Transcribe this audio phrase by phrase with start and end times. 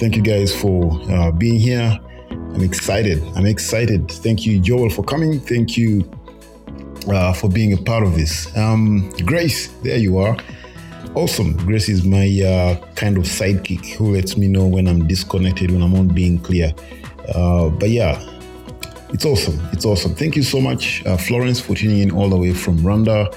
[0.00, 2.00] Thank you guys for uh, being here.
[2.30, 3.22] I'm excited.
[3.36, 4.10] I'm excited.
[4.10, 5.38] Thank you, Joel, for coming.
[5.38, 6.10] Thank you
[7.12, 8.48] uh, for being a part of this.
[8.56, 10.38] Um, Grace, there you are.
[11.14, 11.54] Awesome.
[11.66, 15.82] Grace is my uh, kind of sidekick who lets me know when I'm disconnected, when
[15.82, 16.72] I'm not being clear.
[17.34, 18.18] Uh, but yeah,
[19.10, 19.60] it's awesome.
[19.70, 20.14] It's awesome.
[20.14, 23.28] Thank you so much, uh, Florence, for tuning in all the way from Rwanda.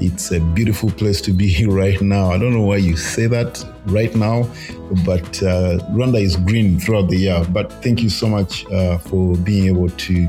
[0.00, 2.30] It's a beautiful place to be right now.
[2.30, 4.44] I don't know why you say that right now,
[5.04, 7.44] but uh, Rwanda is green throughout the year.
[7.50, 10.28] But thank you so much uh, for being able to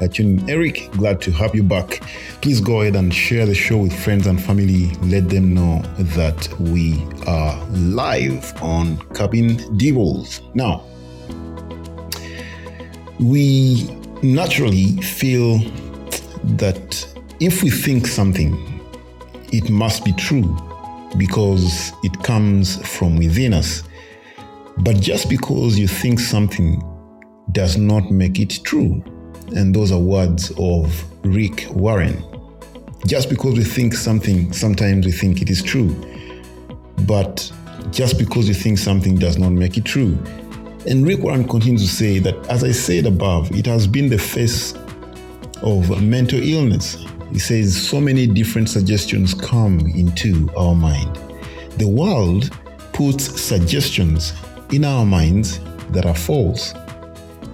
[0.00, 0.50] uh, tune in.
[0.50, 2.02] Eric, glad to have you back.
[2.42, 4.90] Please go ahead and share the show with friends and family.
[5.02, 5.80] Let them know
[6.16, 10.40] that we are live on Cabin Devils.
[10.54, 10.84] Now,
[13.20, 13.84] we
[14.24, 15.58] naturally feel
[16.56, 17.06] that
[17.40, 18.73] if we think something,
[19.56, 20.56] it must be true
[21.16, 23.84] because it comes from within us.
[24.78, 26.82] But just because you think something
[27.52, 29.02] does not make it true.
[29.54, 32.20] And those are words of Rick Warren.
[33.06, 35.94] Just because we think something, sometimes we think it is true.
[37.06, 37.52] But
[37.92, 40.18] just because you think something does not make it true.
[40.88, 44.18] And Rick Warren continues to say that, as I said above, it has been the
[44.18, 44.74] face
[45.62, 51.16] of mental illness he says so many different suggestions come into our mind.
[51.78, 52.50] The world
[52.92, 54.32] puts suggestions
[54.70, 56.74] in our minds that are false,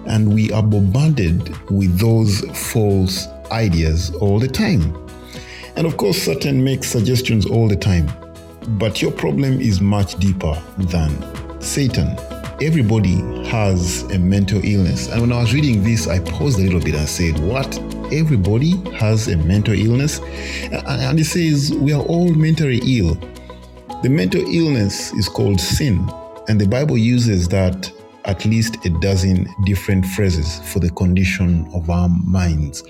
[0.07, 4.95] and we are bombarded with those false ideas all the time.
[5.75, 8.11] And of course, Satan makes suggestions all the time.
[8.77, 11.11] But your problem is much deeper than
[11.61, 12.15] Satan.
[12.61, 13.15] Everybody
[13.47, 15.09] has a mental illness.
[15.09, 17.79] And when I was reading this, I paused a little bit and said, What?
[18.11, 20.19] everybody has a mental illness.
[20.71, 23.15] And it says we are all mentally ill.
[24.03, 26.09] The mental illness is called sin,
[26.47, 27.91] and the Bible uses that
[28.25, 32.83] at least a dozen different phrases for the condition of our minds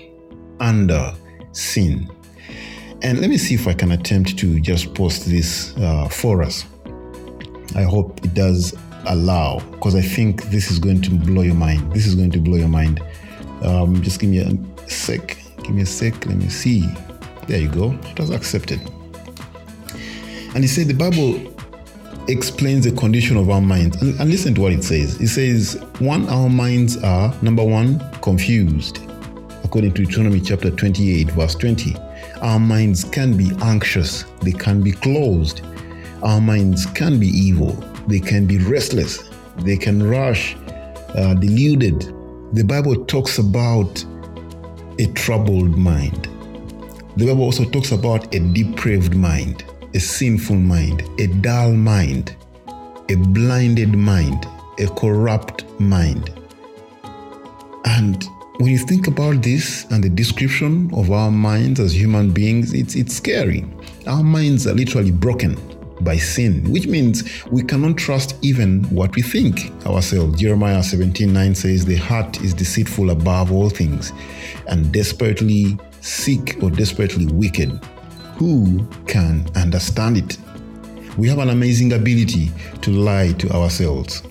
[0.60, 1.14] under
[1.52, 2.10] sin.
[3.02, 6.64] And let me see if I can attempt to just post this uh, for us.
[7.74, 8.74] I hope it does
[9.06, 11.92] allow, because I think this is going to blow your mind.
[11.92, 13.02] This is going to blow your mind.
[13.62, 15.38] Um, just give me a sec.
[15.62, 16.26] Give me a sec.
[16.26, 16.86] Let me see.
[17.48, 17.92] There you go.
[17.92, 18.80] It was accepted.
[20.54, 21.52] And he said the Bible
[22.28, 24.00] explains the condition of our minds.
[24.02, 25.20] And, and listen to what it says.
[25.20, 28.98] It says, one, our minds are, number one, confused.
[29.64, 31.96] According to Deuteronomy chapter 28, verse 20.
[32.42, 35.62] Our minds can be anxious, they can be closed.
[36.22, 37.72] Our minds can be evil,
[38.06, 40.56] they can be restless, they can rush,
[41.14, 42.00] uh, deluded.
[42.52, 44.04] The Bible talks about
[44.98, 46.28] a troubled mind.
[47.16, 49.64] The Bible also talks about a depraved mind,
[49.94, 52.36] a sinful mind, a dull mind,
[53.10, 54.46] a blinded mind,
[54.78, 56.30] a corrupt mind.
[57.84, 58.24] And
[58.58, 62.94] when you think about this and the description of our minds as human beings, it's,
[62.94, 63.64] it's scary.
[64.06, 65.56] Our minds are literally broken
[66.04, 70.40] by sin, which means we cannot trust even what we think ourselves.
[70.40, 74.12] Jeremiah 17 9 says, The heart is deceitful above all things
[74.68, 77.70] and desperately sick or desperately wicked.
[78.36, 80.38] Who can understand it?
[81.16, 84.22] We have an amazing ability to lie to ourselves.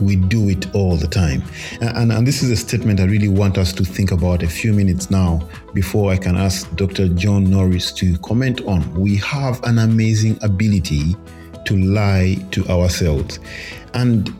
[0.00, 1.42] We do it all the time.
[1.80, 4.48] And, and, and, this is a statement I really want us to think about a
[4.48, 7.08] few minutes now before I can ask Dr.
[7.08, 8.92] John Norris to comment on.
[8.94, 11.16] We have an amazing ability
[11.66, 13.40] to lie to ourselves.
[13.94, 14.32] And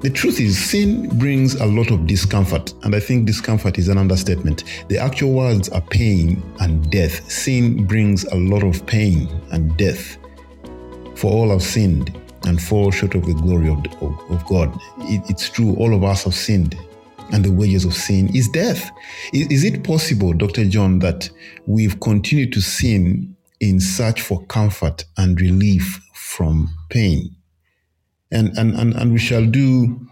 [0.00, 3.98] the truth is, sin brings a lot of discomfort, and I think discomfort is an
[3.98, 4.64] understatement.
[4.88, 7.30] The actual words are pain and death.
[7.30, 10.16] Sin brings a lot of pain and death.
[11.16, 14.72] For all have sinned and fall short of the glory of, of, of God.
[15.00, 16.76] It, it's true, all of us have sinned,
[17.32, 18.90] and the wages of sin is death.
[19.32, 20.64] Is, is it possible, Dr.
[20.64, 21.28] John, that
[21.66, 27.34] we've continued to sin in search for comfort and relief from pain?
[28.30, 30.08] And, and, and, and we shall do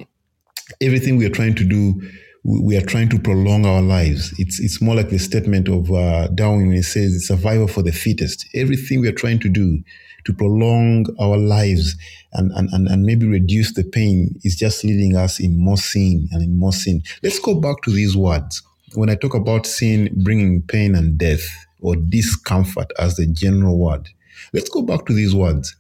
[0.81, 2.01] everything we are trying to do
[2.45, 4.35] we are trying to prolong our lives.
[4.39, 7.93] It's it's more like the statement of uh, Darwin when he says survival for the
[7.93, 8.47] fittest.
[8.55, 9.83] Everything we are trying to do
[10.25, 11.97] to prolong our lives
[12.33, 16.29] and, and, and, and maybe reduce the pain is just leading us in more sin
[16.33, 17.03] and in more sin.
[17.23, 18.63] Let's go back to these words.
[18.95, 21.47] When I talk about sin bringing pain and death
[21.81, 24.09] or discomfort as the general word,
[24.53, 25.77] let's go back to these words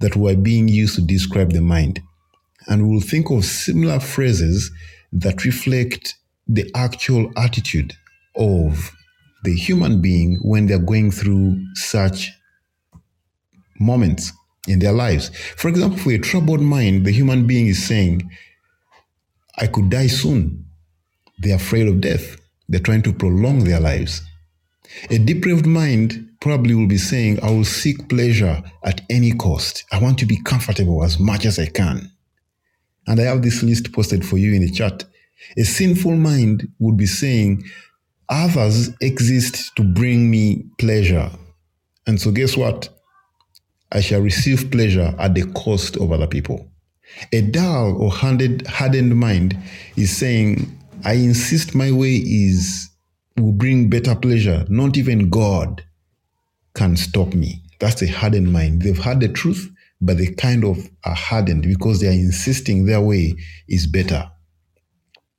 [0.00, 2.00] that were being used to describe the mind.
[2.66, 4.70] And we'll think of similar phrases
[5.12, 6.16] that reflect
[6.46, 7.94] the actual attitude
[8.36, 8.90] of
[9.44, 12.30] the human being when they're going through such
[13.80, 14.32] moments.
[14.68, 15.30] in their lives.
[15.56, 18.30] For example, for a troubled mind, the human being is saying,
[19.58, 20.66] I could die soon.
[21.38, 22.36] They're afraid of death.
[22.68, 24.22] They're trying to prolong their lives.
[25.10, 29.84] A depraved mind probably will be saying, I will seek pleasure at any cost.
[29.92, 32.10] I want to be comfortable as much as I can.
[33.08, 35.04] And I have this list posted for you in the chat.
[35.56, 37.64] A sinful mind would be saying,
[38.28, 41.30] Others exist to bring me pleasure.
[42.06, 42.90] And so, guess what?
[43.90, 46.70] I shall receive pleasure at the cost of other people.
[47.32, 49.56] A dull or hardened mind
[49.96, 50.70] is saying,
[51.04, 52.90] I insist my way is
[53.38, 54.66] will bring better pleasure.
[54.68, 55.82] Not even God
[56.74, 57.62] can stop me.
[57.80, 58.82] That's a hardened mind.
[58.82, 59.70] They've heard the truth,
[60.00, 63.34] but they kind of are hardened because they are insisting their way
[63.68, 64.30] is better.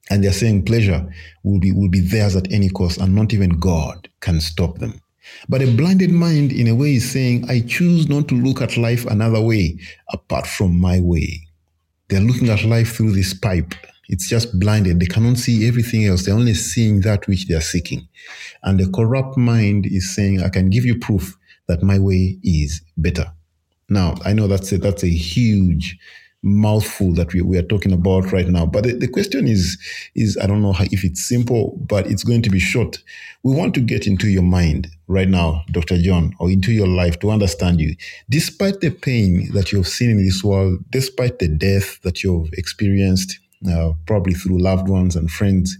[0.10, 1.08] And they're saying pleasure
[1.44, 5.00] will be will be theirs at any cost, and not even God can stop them.
[5.48, 8.78] But a blinded mind, in a way, is saying, I choose not to look at
[8.78, 9.78] life another way
[10.12, 11.48] apart from my way.
[12.08, 13.76] They're looking at life through this pipe.
[14.08, 15.00] It's just blinded.
[15.00, 16.26] They cannot see everything else.
[16.26, 18.08] They're only seeing that which they're seeking.
[18.64, 22.82] And the corrupt mind is saying, I can give you proof that my way is
[22.98, 23.32] better.
[23.90, 25.98] Now, I know that's a, that's a huge
[26.42, 28.66] mouthful that we, we are talking about right now.
[28.66, 29.78] But the, the question is,
[30.16, 32.98] is I don't know how, if it's simple, but it's going to be short.
[33.44, 35.98] We want to get into your mind right now, Dr.
[35.98, 37.96] John, or into your life to understand you.
[38.30, 43.40] Despite the pain that you've seen in this world, despite the death that you've experienced,
[43.70, 45.78] uh, probably through loved ones and friends,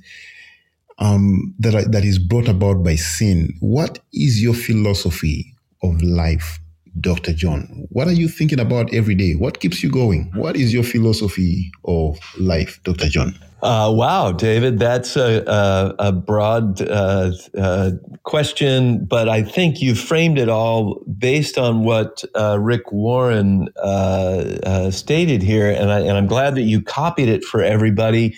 [0.98, 6.60] um, that, that is brought about by sin, what is your philosophy of life
[7.00, 7.34] Dr.
[7.34, 9.34] John, what are you thinking about every day?
[9.34, 10.32] What keeps you going?
[10.36, 13.08] What is your philosophy of life, Dr.
[13.08, 13.36] John?
[13.62, 17.92] Uh, wow, David, that's a, a, a broad uh, uh,
[18.24, 24.60] question, but I think you framed it all based on what uh, Rick Warren uh,
[24.64, 28.38] uh, stated here, and, I, and I'm glad that you copied it for everybody.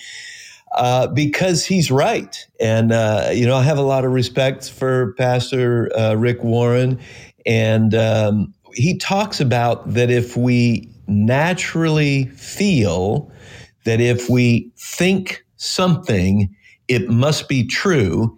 [1.14, 2.48] because he's right.
[2.60, 2.90] And,
[3.38, 7.00] you know, I have a lot of respect for Pastor Rick Warren
[7.46, 13.32] and um, he talks about that if we naturally feel
[13.86, 16.54] that if we think something,
[16.88, 18.38] it must be true.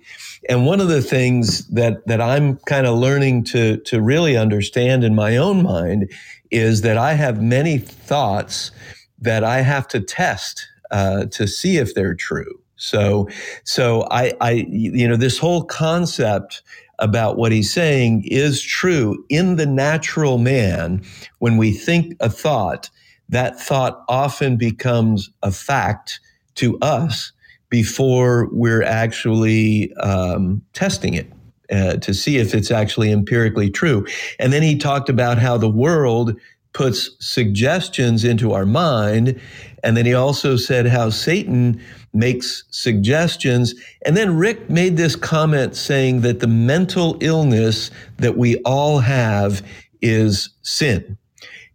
[0.50, 5.04] And one of the things that, that I'm kind of learning to, to really understand
[5.04, 6.12] in my own mind
[6.52, 8.72] is that I have many thoughts
[9.20, 12.60] that I have to test uh, to see if they're true.
[12.76, 13.30] So,
[13.64, 16.62] so I, I, you know, this whole concept
[17.00, 21.04] about what he's saying is true in the natural man.
[21.40, 22.90] When we think a thought,
[23.30, 26.20] that thought often becomes a fact
[26.56, 27.32] to us
[27.70, 31.32] before we're actually um, testing it.
[31.72, 34.06] Uh, to see if it's actually empirically true.
[34.38, 36.38] And then he talked about how the world
[36.74, 39.40] puts suggestions into our mind.
[39.84, 41.82] And then he also said how Satan
[42.14, 43.74] makes suggestions.
[44.06, 49.66] And then Rick made this comment saying that the mental illness that we all have
[50.02, 51.18] is sin.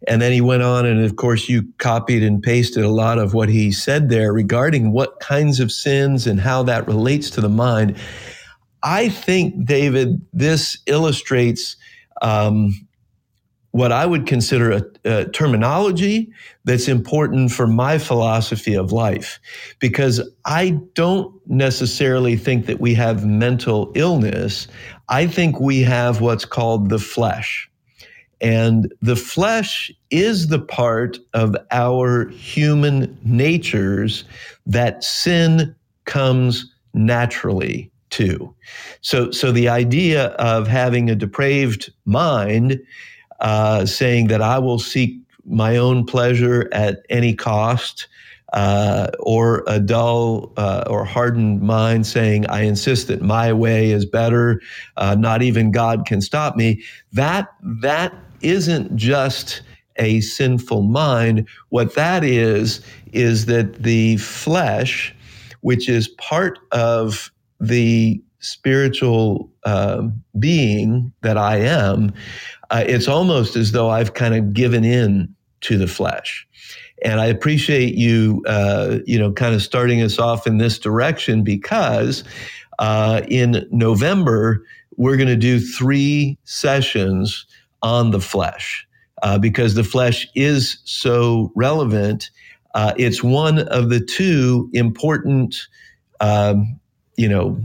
[0.07, 3.33] And then he went on, and of course, you copied and pasted a lot of
[3.33, 7.49] what he said there regarding what kinds of sins and how that relates to the
[7.49, 7.97] mind.
[8.81, 11.75] I think, David, this illustrates
[12.21, 12.71] um,
[13.71, 16.31] what I would consider a, a, terminology
[16.65, 19.39] that's important for my philosophy of life.
[19.79, 24.67] Because I don't necessarily think that we have mental illness.
[25.09, 27.69] I think we have what's called the flesh.
[28.41, 34.23] And the flesh is the part of our human natures
[34.65, 38.53] that sin comes naturally to.
[39.01, 42.79] So, so the idea of having a depraved mind
[43.41, 48.07] uh, saying that I will seek my own pleasure at any cost,
[48.53, 54.05] uh, or a dull uh, or hardened mind saying, I insist that my way is
[54.05, 54.61] better,
[54.97, 56.83] uh, not even God can stop me.
[57.13, 57.47] That,
[57.81, 59.61] that isn't just
[59.97, 61.47] a sinful mind.
[61.69, 62.81] What that is,
[63.11, 65.15] is that the flesh,
[65.61, 70.07] which is part of the spiritual uh,
[70.39, 72.13] being that I am,
[72.69, 76.47] uh, it's almost as though I've kind of given in to the flesh.
[77.03, 81.43] And I appreciate you, uh, you know, kind of starting us off in this direction
[81.43, 82.23] because
[82.79, 84.63] uh, in November,
[84.97, 87.45] we're going to do three sessions
[87.81, 88.85] on the flesh
[89.23, 92.29] uh, because the flesh is so relevant.
[92.75, 95.67] Uh, it's one of the two important,
[96.19, 96.79] um,
[97.15, 97.59] you know,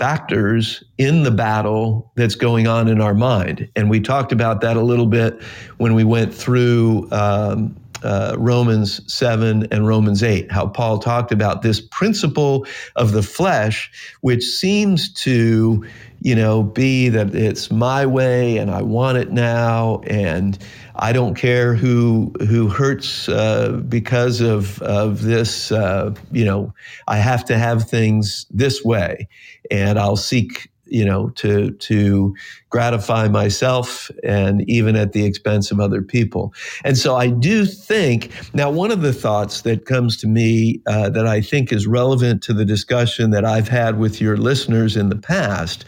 [0.00, 3.68] factors in the battle that's going on in our mind.
[3.76, 5.42] And we talked about that a little bit
[5.76, 11.60] when we went through um, uh, Romans 7 and Romans 8, how Paul talked about
[11.60, 12.66] this principle
[12.96, 13.90] of the flesh,
[14.22, 15.84] which seems to,
[16.22, 20.58] you know, be that it's my way and I want it now and
[21.02, 25.72] I don't care who who hurts uh, because of of this.
[25.72, 26.74] Uh, you know,
[27.08, 29.26] I have to have things this way,
[29.70, 32.34] and I'll seek you know to to
[32.68, 36.52] gratify myself and even at the expense of other people.
[36.84, 41.08] And so i do think now one of the thoughts that comes to me uh,
[41.10, 45.08] that i think is relevant to the discussion that i've had with your listeners in
[45.08, 45.84] the past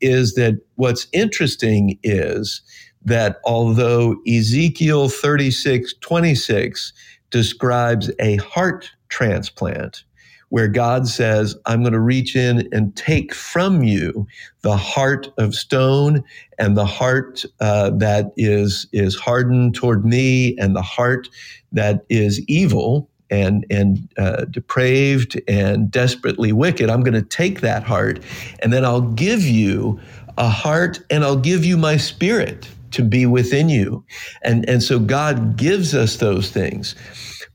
[0.00, 2.62] is that what's interesting is
[3.04, 6.92] that although ezekiel 36 26
[7.30, 10.04] describes a heart transplant
[10.52, 14.26] where God says, I'm going to reach in and take from you
[14.60, 16.22] the heart of stone
[16.58, 21.30] and the heart uh, that is, is hardened toward me and the heart
[21.72, 26.90] that is evil and, and uh, depraved and desperately wicked.
[26.90, 28.22] I'm going to take that heart
[28.58, 29.98] and then I'll give you
[30.36, 34.04] a heart and I'll give you my spirit to be within you.
[34.42, 36.94] And, and so God gives us those things.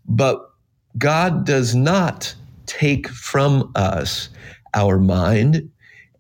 [0.07, 0.49] But
[0.97, 2.33] God does not
[2.67, 4.29] take from us
[4.73, 5.69] our mind,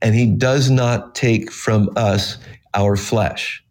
[0.01, 2.37] and he does not take from us
[2.73, 3.63] our flesh.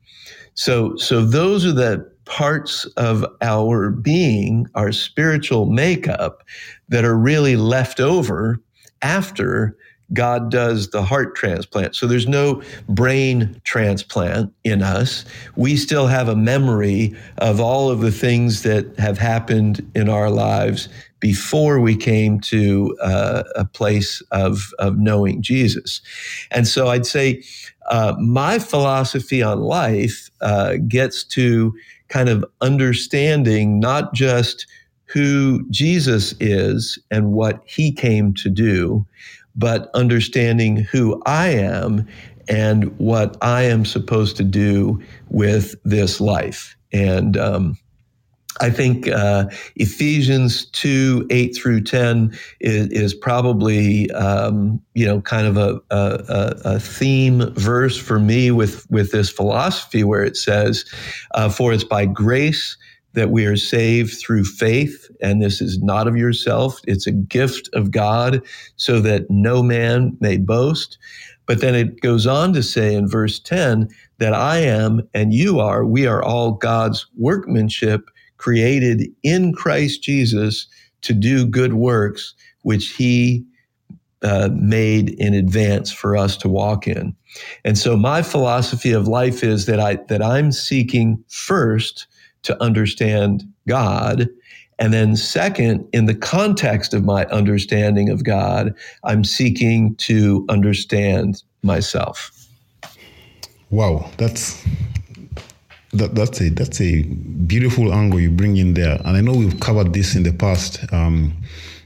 [0.54, 6.42] So, so those are the parts of our being, our spiritual makeup,
[6.88, 8.60] that are really left over
[9.02, 9.76] after
[10.12, 11.96] God does the heart transplant.
[11.96, 15.24] So there's no brain transplant in us.
[15.56, 20.30] We still have a memory of all of the things that have happened in our
[20.30, 26.00] lives before we came to uh, a place of, of knowing Jesus.
[26.50, 27.42] And so I'd say
[27.90, 31.74] uh, my philosophy on life uh, gets to
[32.08, 34.66] kind of understanding not just
[35.06, 39.06] who Jesus is and what he came to do,
[39.56, 42.06] but understanding who I am
[42.48, 46.76] and what I am supposed to do with this life.
[46.92, 47.76] And um,
[48.60, 49.46] I think uh,
[49.76, 56.54] Ephesians 2 8 through 10 is, is probably, um, you know, kind of a, a,
[56.64, 60.84] a, theme verse for me with, with this philosophy where it says,
[61.34, 62.76] uh, For it's by grace
[63.12, 67.68] that we are saved through faith, and this is not of yourself, it's a gift
[67.72, 68.42] of God,
[68.76, 70.98] so that no man may boast.
[71.46, 75.60] But then it goes on to say in verse 10 that I am and you
[75.60, 80.66] are, we are all God's workmanship created in Christ Jesus
[81.02, 83.44] to do good works, which he
[84.22, 87.14] uh, made in advance for us to walk in.
[87.64, 92.06] And so my philosophy of life is that I that I'm seeking first
[92.42, 94.28] to understand God
[94.78, 101.42] and then second in the context of my understanding of God I'm seeking to understand
[101.62, 102.30] myself.
[103.70, 104.64] Wow, that's
[105.92, 109.58] that, that's a that's a beautiful angle you bring in there, and I know we've
[109.60, 110.84] covered this in the past.
[110.92, 111.36] Um,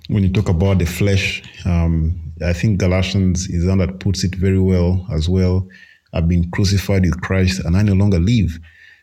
[0.08, 4.34] when you talk about the flesh, um, I think Galatians is one that puts it
[4.34, 5.66] very well as well.
[6.12, 8.58] I've been crucified with Christ, and I no longer live,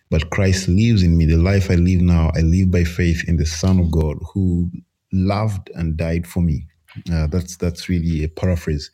[0.09, 1.25] but Christ lives in me.
[1.25, 4.71] The life I live now, I live by faith in the Son of God who
[5.11, 6.65] loved and died for me.
[7.11, 8.89] Uh, that's that's really a paraphrase,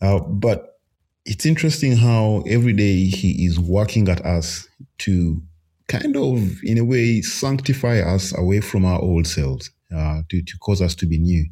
[0.00, 0.78] uh, but
[1.26, 4.68] it's interesting how every day he is working at us
[4.98, 5.42] to
[5.88, 10.58] kind of, in a way, sanctify us away from our old selves, uh, to, to
[10.58, 11.44] cause us to be new.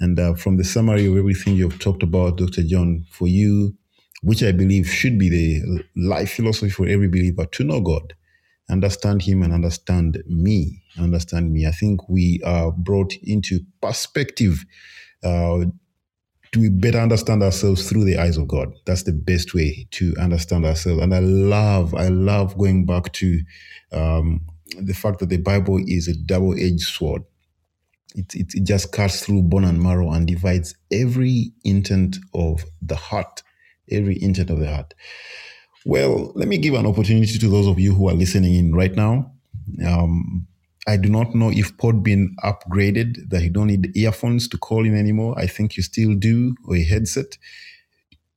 [0.00, 2.62] And uh, from the summary of everything you've talked about, Dr.
[2.62, 3.74] John, for you,
[4.22, 8.14] which I believe should be the life philosophy for every believer, to know God,
[8.68, 10.82] understand Him, and understand me.
[10.98, 11.66] Understand me.
[11.66, 14.64] I think we are brought into perspective
[15.22, 15.64] uh,
[16.56, 18.72] we better understand ourselves through the eyes of God.
[18.86, 21.02] That's the best way to understand ourselves.
[21.02, 23.40] And I love, I love going back to
[23.92, 24.46] um,
[24.78, 27.22] the fact that the Bible is a double-edged sword.
[28.14, 32.96] It, it, it just cuts through bone and marrow and divides every intent of the
[32.96, 33.42] heart,
[33.90, 34.94] every intent of the heart.
[35.86, 38.94] Well, let me give an opportunity to those of you who are listening in right
[38.96, 39.32] now.
[39.86, 40.48] Um,
[40.88, 44.96] I do not know if Podbean upgraded that you don't need earphones to call in
[44.96, 45.38] anymore.
[45.38, 47.38] I think you still do, or a headset.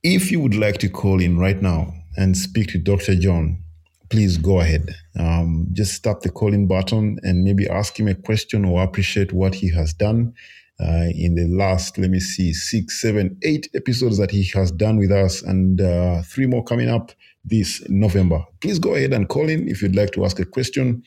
[0.04, 3.16] If you would like to call in right now and speak to Dr.
[3.16, 3.64] John,
[4.10, 4.96] please go ahead.
[5.20, 9.56] Um, just tap the calling button and maybe ask him a question or appreciate what
[9.56, 10.34] he has done.
[10.82, 14.98] uh, in the last, let me see, six, seven, eight episodes that he has done
[14.98, 17.12] with us, and uh, three more coming up
[17.46, 18.44] this November.
[18.62, 21.04] Please go ahead and call in if you'd like to ask a question.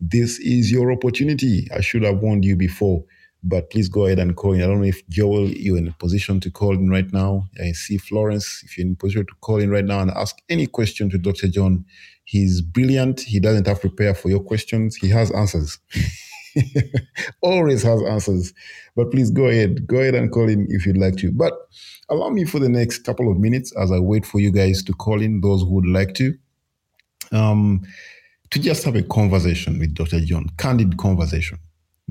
[0.00, 1.68] This is your opportunity.
[1.74, 3.04] I should have warned you before,
[3.44, 4.62] but please go ahead and call in.
[4.62, 7.48] I don't know if Joel, you're in a position to call in right now.
[7.62, 10.36] I see Florence, if you're in a position to call in right now and ask
[10.48, 11.48] any question to Dr.
[11.48, 11.84] John.
[12.24, 13.20] He's brilliant.
[13.20, 14.96] He doesn't have to prepare for your questions.
[14.96, 15.78] He has answers.
[17.42, 18.52] Always has answers.
[18.96, 19.86] But please go ahead.
[19.86, 21.32] Go ahead and call in if you'd like to.
[21.32, 21.54] But
[22.08, 24.92] allow me for the next couple of minutes as I wait for you guys to
[24.92, 26.34] call in, those who would like to,
[27.32, 27.82] um,
[28.50, 30.20] to just have a conversation with Dr.
[30.20, 31.58] John, candid conversation.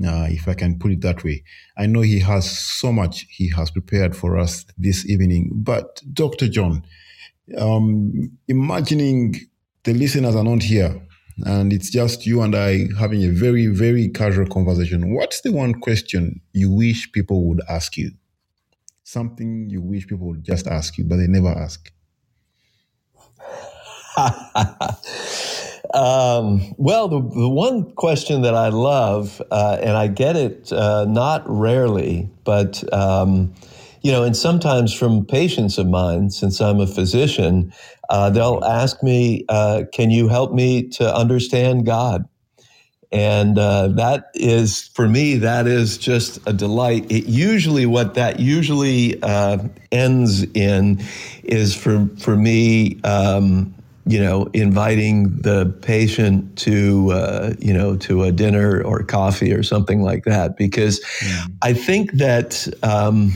[0.04, 1.44] Uh, if I can put it that way.
[1.76, 5.50] I know he has so much he has prepared for us this evening.
[5.52, 6.48] But, Dr.
[6.48, 6.82] John,
[7.58, 9.36] um, imagining
[9.84, 11.06] the listeners are not here
[11.44, 15.14] and it's just you and I having a very, very casual conversation.
[15.14, 18.12] What's the one question you wish people would ask you?
[19.04, 21.90] Something you wish people would just ask you, but they never ask.
[25.94, 31.06] um, well, the, the one question that I love, uh, and I get it uh,
[31.06, 33.54] not rarely, but um,
[34.02, 37.72] you know, and sometimes from patients of mine, since I'm a physician,
[38.10, 42.24] uh, they'll ask me, uh, "Can you help me to understand God?"
[43.12, 47.10] And uh, that is, for me, that is just a delight.
[47.10, 49.58] It usually, what that usually uh,
[49.90, 51.02] ends in,
[51.44, 53.00] is for for me.
[53.04, 59.52] Um, you know, inviting the patient to, uh, you know, to a dinner or coffee
[59.52, 61.52] or something like that, because mm.
[61.62, 63.30] I think that, um,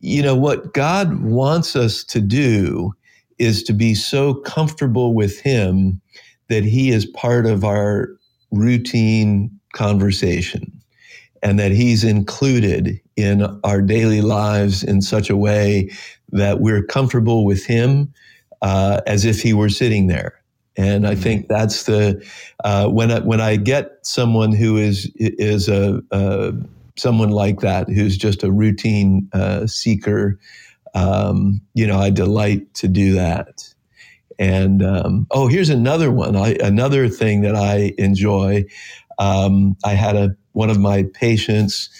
[0.00, 2.94] you know, what God wants us to do
[3.38, 6.00] is to be so comfortable with Him
[6.48, 8.08] that He is part of our
[8.50, 10.72] routine conversation
[11.42, 15.90] and that He's included in our daily lives in such a way
[16.30, 18.12] that we're comfortable with Him
[18.62, 20.40] uh, as if He were sitting there.
[20.76, 22.26] And I think that's the
[22.64, 26.54] uh, when I, when I get someone who is is a, a
[27.00, 30.38] someone like that who's just a routine uh, seeker,
[30.94, 33.62] um, you know, I delight to do that.
[34.38, 36.36] And um, oh, here's another one.
[36.36, 38.64] I, another thing that I enjoy.
[39.18, 41.90] Um, I had a one of my patients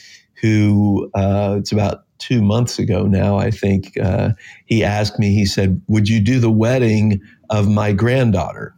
[0.40, 3.36] who uh, it's about two months ago now.
[3.36, 4.30] I think uh,
[4.64, 5.34] he asked me.
[5.34, 8.74] He said, "Would you do the wedding of my granddaughter?"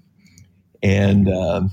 [0.83, 1.71] And um,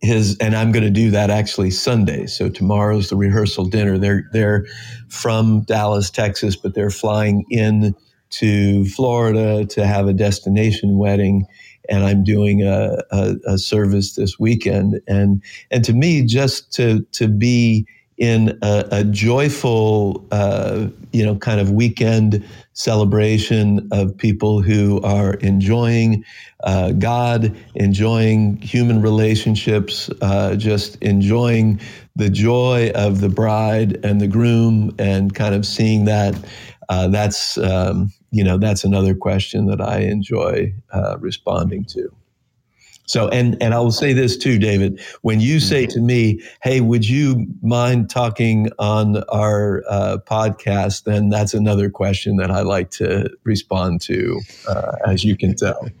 [0.00, 2.26] his and I'm going to do that actually Sunday.
[2.26, 3.98] So tomorrow's the rehearsal dinner.
[3.98, 4.66] They're they're
[5.08, 7.94] from Dallas, Texas, but they're flying in
[8.30, 11.46] to Florida to have a destination wedding,
[11.88, 15.00] and I'm doing a, a, a service this weekend.
[15.08, 17.86] And and to me, just to to be
[18.18, 25.34] in a, a joyful, uh, you know, kind of weekend celebration of people who are
[25.34, 26.24] enjoying
[26.64, 31.80] uh, God, enjoying human relationships, uh, just enjoying
[32.16, 36.34] the joy of the bride and the groom, and kind of seeing that.
[36.88, 42.15] Uh, that's um, you know that's another question that I enjoy uh, responding to.
[43.06, 45.00] So, and and I will say this too, David.
[45.22, 45.92] When you say mm-hmm.
[45.92, 52.36] to me, "Hey, would you mind talking on our uh, podcast?" Then that's another question
[52.36, 55.88] that I like to respond to, uh, as you can tell.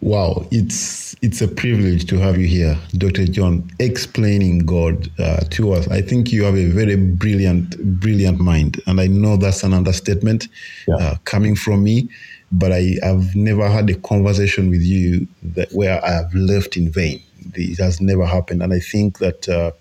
[0.00, 3.26] Wow, it's it's a privilege to have you here, Dr.
[3.26, 5.86] John, explaining God uh, to us.
[5.88, 10.48] I think you have a very brilliant, brilliant mind, and I know that's an understatement
[10.88, 10.96] yeah.
[10.96, 12.08] uh, coming from me
[12.52, 16.90] but I have never had a conversation with you that where I have left in
[16.90, 17.22] vain.
[17.54, 19.72] It has never happened, and I think that uh,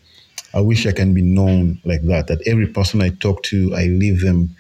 [0.54, 2.28] I wish I can be known like that.
[2.28, 4.56] That every person I talk to, I leave them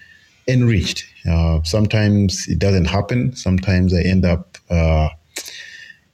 [0.47, 1.05] enriched.
[1.29, 3.35] Uh, sometimes it doesn't happen.
[3.35, 4.57] Sometimes I end up.
[4.69, 5.09] Uh,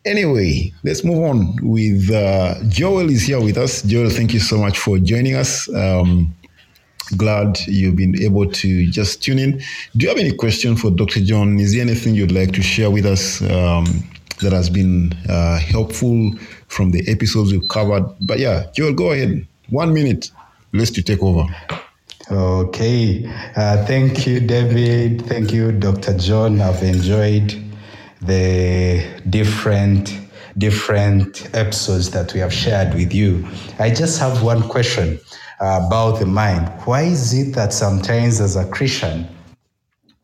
[0.06, 3.82] anyway, let's move on with uh, Joel is here with us.
[3.82, 5.74] Joel, thank you so much for joining us.
[5.74, 6.34] Um,
[7.16, 9.60] glad you've been able to just tune in.
[9.96, 11.22] Do you have any question for Dr.
[11.22, 11.60] John?
[11.60, 13.86] Is there anything you'd like to share with us um,
[14.42, 16.32] that has been uh, helpful
[16.68, 18.06] from the episodes we've covered?
[18.22, 19.48] But yeah, Joel, go ahead.
[19.70, 20.32] One minute.
[20.74, 21.46] Let's to take over.
[22.30, 23.26] Okay.
[23.56, 25.26] Uh, thank you, David.
[25.28, 26.18] Thank you, Dr.
[26.18, 26.60] John.
[26.60, 27.56] I've enjoyed
[28.22, 30.27] the different
[30.58, 33.48] different episodes that we have shared with you.
[33.80, 35.20] I just have one question
[35.60, 36.68] uh, about the mind.
[36.86, 39.28] Why is it that sometimes as a Christian,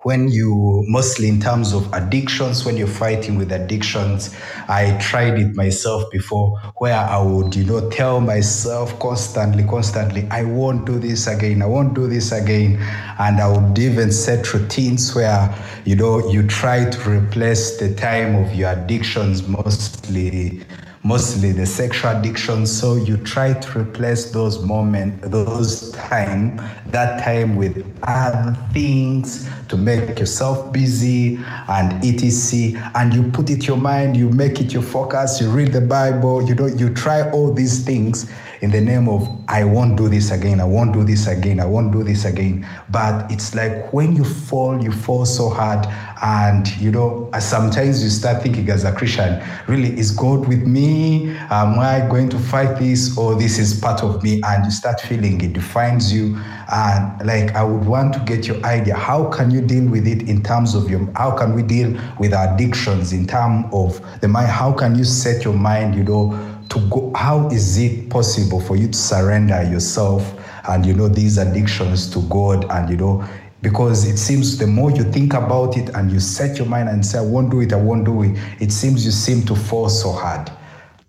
[0.04, 4.36] when you mostly in terms of addictions when you're fighting with addictions
[4.68, 10.44] i tried it myself before where i would you know tell myself constantly constantly i
[10.44, 12.78] won't do this again i won't do this again.
[13.20, 15.54] And i would even set routines where
[15.86, 20.64] you know you try to replace the time of your addictions mostly
[21.04, 22.66] mostly the sexual addiction.
[22.66, 29.78] So you try to replace those moments, those time, that time with other things to
[29.78, 32.82] make yourself busy and etc.
[32.96, 36.42] And you put it your mind, you make it your focus, you read the Bible,
[36.48, 38.32] you know, you try all these things
[38.64, 41.66] in the name of I won't do this again, I won't do this again, I
[41.66, 42.66] won't do this again.
[42.90, 45.86] But it's like when you fall, you fall so hard.
[46.22, 51.36] And you know, sometimes you start thinking as a Christian, really, is God with me?
[51.52, 53.18] Am I going to fight this?
[53.18, 54.42] Or this is part of me?
[54.46, 56.38] And you start feeling it defines you.
[56.72, 58.96] And like I would want to get your idea.
[58.96, 62.34] How can you deal with it in terms of your how can we deal with
[62.34, 64.48] our addictions in terms of the mind?
[64.48, 66.53] How can you set your mind, you know?
[66.74, 70.34] To go how is it possible for you to surrender yourself
[70.70, 73.24] and you know these addictions to god and you know
[73.62, 77.06] because it seems the more you think about it and you set your mind and
[77.06, 79.88] say i won't do it i won't do it it seems you seem to fall
[79.88, 80.52] so hard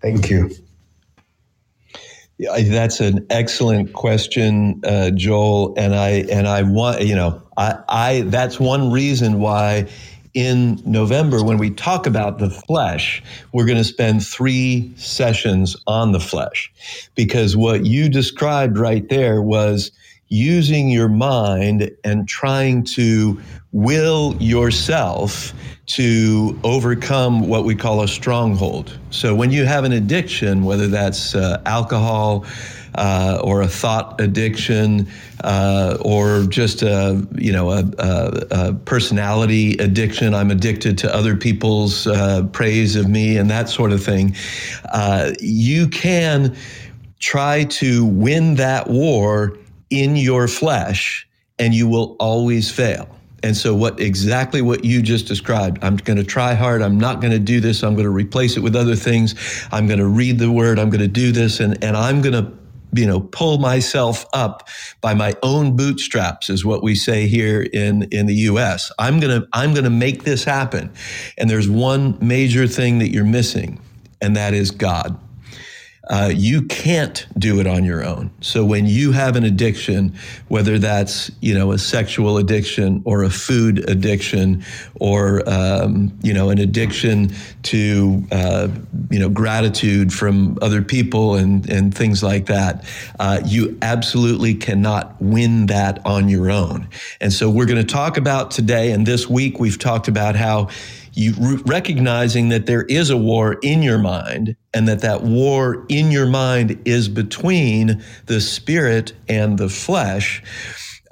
[0.01, 0.49] thank you
[2.37, 5.73] yeah, that's an excellent question, uh, Joel.
[5.77, 9.87] And I and I want you know I, I that's one reason why
[10.35, 16.11] in November, when we talk about the flesh, we're going to spend three sessions on
[16.11, 16.71] the flesh
[17.15, 19.91] because what you described right there was
[20.27, 23.39] using your mind and trying to
[23.71, 25.53] will yourself
[25.85, 28.97] to overcome what we call a stronghold.
[29.11, 32.45] So when you have an addiction, whether that's uh, alcohol,
[32.95, 35.07] uh, or a thought addiction,
[35.43, 40.33] uh, or just a you know a, a, a, personality addiction.
[40.33, 44.35] I'm addicted to other people's uh, praise of me and that sort of thing.
[44.91, 46.55] Uh, you can
[47.19, 49.57] try to win that war
[49.89, 51.27] in your flesh,
[51.59, 53.09] and you will always fail.
[53.43, 55.83] And so, what exactly what you just described?
[55.83, 56.81] I'm going to try hard.
[56.81, 57.83] I'm not going to do this.
[57.83, 59.35] I'm going to replace it with other things.
[59.71, 60.79] I'm going to read the word.
[60.79, 62.51] I'm going to do this, and and I'm going to
[62.93, 64.67] you know pull myself up
[65.01, 69.41] by my own bootstraps is what we say here in in the US I'm going
[69.41, 70.91] to I'm going to make this happen.
[71.37, 73.79] And there's one major thing that you're missing
[74.21, 75.19] and that is God
[76.07, 78.31] uh, you can't do it on your own.
[78.41, 80.15] So when you have an addiction,
[80.47, 84.63] whether that's you know a sexual addiction or a food addiction
[84.99, 88.67] or um, you know an addiction to uh,
[89.09, 92.85] you know gratitude from other people and and things like that,
[93.19, 96.87] uh, you absolutely cannot win that on your own.
[97.19, 100.69] And so we're going to talk about today and this week we've talked about how
[101.15, 106.11] you recognizing that there is a war in your mind and that that war in
[106.11, 110.43] your mind is between the spirit and the flesh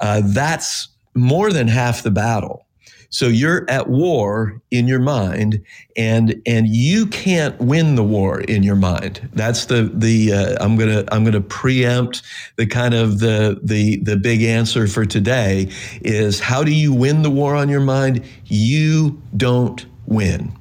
[0.04, 2.66] uh, that's more than half the battle.
[3.10, 5.64] So you're at war in your mind
[5.96, 9.30] and and you can't win the war in your mind.
[9.34, 12.24] That's the the uh, i'm to i'm to preempt
[12.56, 15.70] the kind of the the the big answer for today
[16.02, 18.24] is how do you win the war on your mind?
[18.46, 20.58] You don't win.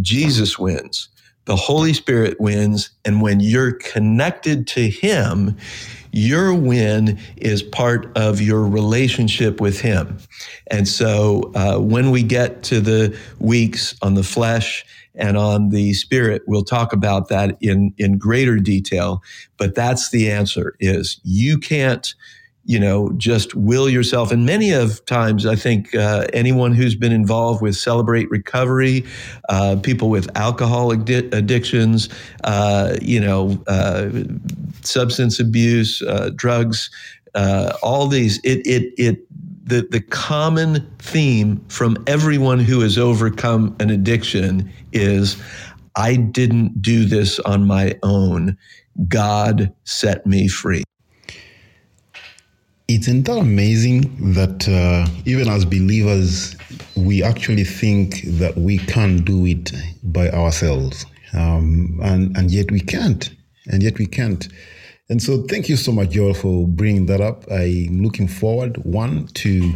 [0.00, 1.08] Jesus wins.
[1.46, 2.90] The Holy Spirit wins.
[3.04, 5.56] And when you're connected to Him,
[6.12, 10.18] your win is part of your relationship with Him.
[10.70, 15.94] And so uh, when we get to the weeks on the flesh and on the
[15.94, 19.22] spirit, we'll talk about that in, in greater detail.
[19.56, 22.14] But that's the answer is you can't
[22.68, 24.30] you know, just will yourself.
[24.30, 29.06] And many of times, I think uh, anyone who's been involved with Celebrate Recovery,
[29.48, 32.10] uh, people with alcohol addi- addictions,
[32.44, 34.10] uh, you know, uh,
[34.82, 36.90] substance abuse, uh, drugs,
[37.34, 39.26] uh, all these, it, it, it,
[39.66, 45.42] the, the common theme from everyone who has overcome an addiction is
[45.96, 48.58] I didn't do this on my own.
[49.08, 50.84] God set me free.
[52.88, 56.56] Isn't that amazing that uh, even as believers,
[56.96, 59.72] we actually think that we can't do it
[60.04, 63.28] by ourselves, um, and and yet we can't,
[63.66, 64.48] and yet we can't.
[65.10, 67.44] And so, thank you so much, Joel, for bringing that up.
[67.50, 69.74] I'm looking forward one to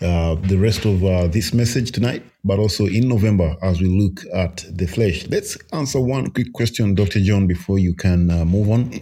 [0.00, 4.20] uh, the rest of uh, this message tonight, but also in November as we look
[4.32, 5.26] at the flesh.
[5.26, 7.18] Let's answer one quick question, Dr.
[7.18, 9.00] John, before you can uh, move on.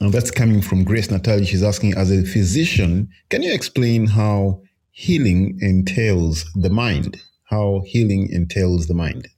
[0.00, 1.44] And that's coming from Grace Natalie.
[1.44, 8.28] She's asking, as a physician, can you explain how healing entails the mind, how healing
[8.30, 9.28] entails the mind.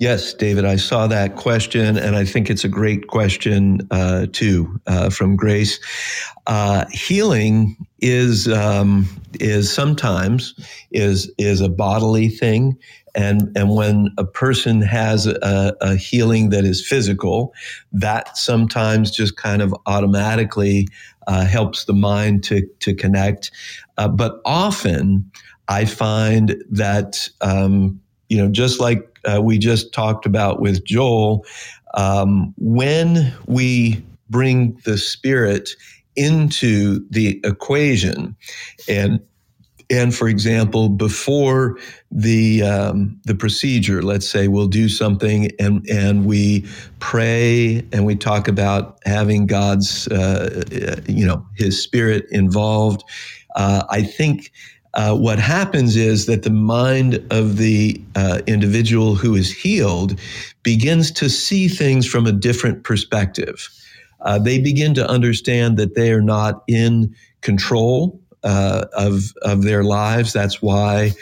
[0.00, 4.80] Yes, David, I saw that question, and I think it's a great question uh, too
[4.86, 5.78] uh, from Grace.
[6.46, 9.06] Uh, healing is um,
[9.40, 10.54] is sometimes
[10.90, 12.78] is is a bodily thing,
[13.14, 17.52] and and when a person has a, a healing that is physical,
[17.92, 20.88] that sometimes just kind of automatically
[21.26, 23.50] uh, helps the mind to to connect.
[23.98, 25.30] Uh, but often,
[25.68, 31.44] I find that um, you know just like uh, we just talked about with Joel,
[31.94, 35.70] um, when we bring the spirit
[36.16, 38.36] into the equation,
[38.88, 39.20] and
[39.90, 41.76] and for example, before
[42.12, 46.64] the um, the procedure, let's say we'll do something and and we
[47.00, 50.62] pray and we talk about having God's uh,
[51.08, 53.02] you know His Spirit involved.
[53.56, 54.52] Uh, I think
[54.94, 60.18] uh, what happens is that the mind of the uh, individual who is healed
[60.62, 63.68] begins to see things from a different perspective.
[64.22, 69.84] Uh, they begin to understand that they are not in control uh, of of their
[69.84, 70.32] lives.
[70.32, 71.12] That's why.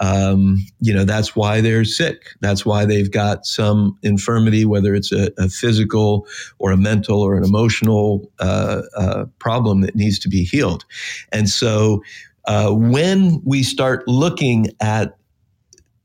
[0.00, 2.28] Um, you know that's why they're sick.
[2.40, 6.24] That's why they've got some infirmity, whether it's a, a physical
[6.60, 10.84] or a mental or an emotional uh, uh, problem that needs to be healed.
[11.32, 12.00] And so,
[12.48, 15.16] uh, when we start looking at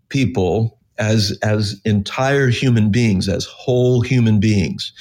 [0.10, 4.94] people as as entire human beings, as whole human beings,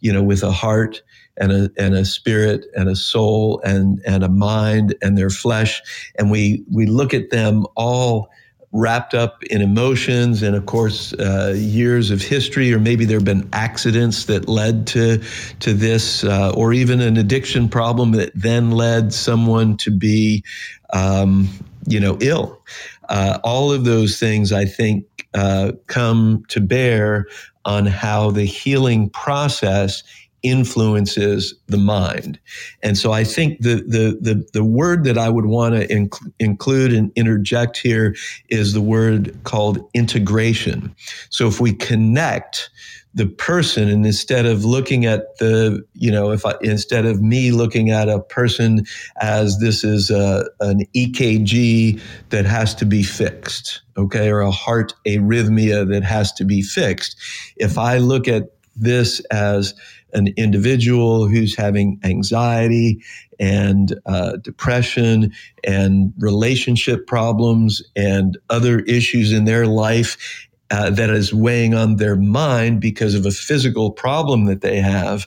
[0.00, 1.02] you know, with a heart
[1.38, 5.80] and a and a spirit and a soul and and a mind and their flesh,
[6.18, 8.28] and we we look at them all
[8.72, 13.24] wrapped up in emotions and of course uh, years of history or maybe there have
[13.24, 15.22] been accidents that led to
[15.60, 20.44] to this uh, or even an addiction problem that then led someone to be
[20.92, 21.48] um,
[21.86, 22.62] you know ill.
[23.08, 27.26] Uh, all of those things i think uh, come to bear
[27.64, 30.02] on how the healing process
[30.48, 32.38] influences the mind.
[32.82, 36.32] And so I think the the the, the word that I would want to inc-
[36.38, 38.14] include and interject here
[38.48, 40.94] is the word called integration.
[41.30, 42.70] So if we connect
[43.14, 47.50] the person and instead of looking at the you know if I, instead of me
[47.50, 48.84] looking at a person
[49.20, 54.94] as this is a, an ekg that has to be fixed okay or a heart
[55.06, 57.16] arrhythmia that has to be fixed
[57.56, 59.74] if i look at this as
[60.12, 63.02] an individual who's having anxiety
[63.38, 65.32] and uh, depression
[65.64, 72.16] and relationship problems and other issues in their life uh, that is weighing on their
[72.16, 75.26] mind because of a physical problem that they have,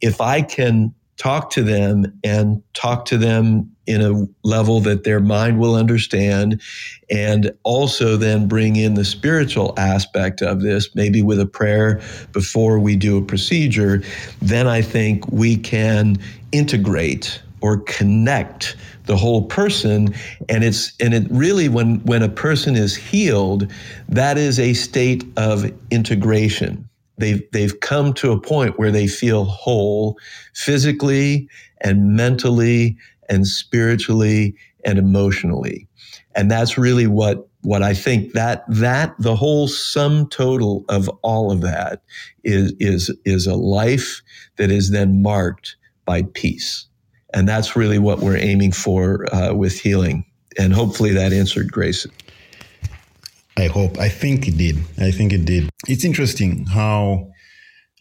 [0.00, 5.20] if I can talk to them and talk to them in a level that their
[5.20, 6.58] mind will understand
[7.10, 12.00] and also then bring in the spiritual aspect of this maybe with a prayer
[12.32, 14.02] before we do a procedure
[14.40, 16.16] then i think we can
[16.52, 20.14] integrate or connect the whole person.
[20.48, 23.70] And it's and it really when when a person is healed
[24.08, 26.88] that is a state of integration
[27.20, 30.18] they've they've come to a point where they feel whole
[30.54, 31.48] physically
[31.80, 32.96] and mentally
[33.28, 34.54] and spiritually
[34.84, 35.88] and emotionally
[36.34, 41.52] and that's really what what I think that that the whole sum total of all
[41.52, 42.02] of that
[42.44, 44.22] is is is a life
[44.56, 46.86] that is then marked by peace
[47.34, 50.24] and that's really what we're aiming for uh, with healing.
[50.58, 52.06] And hopefully that answered Grace.
[53.60, 53.98] I hope.
[53.98, 54.78] I think it did.
[54.98, 55.68] I think it did.
[55.86, 57.30] It's interesting how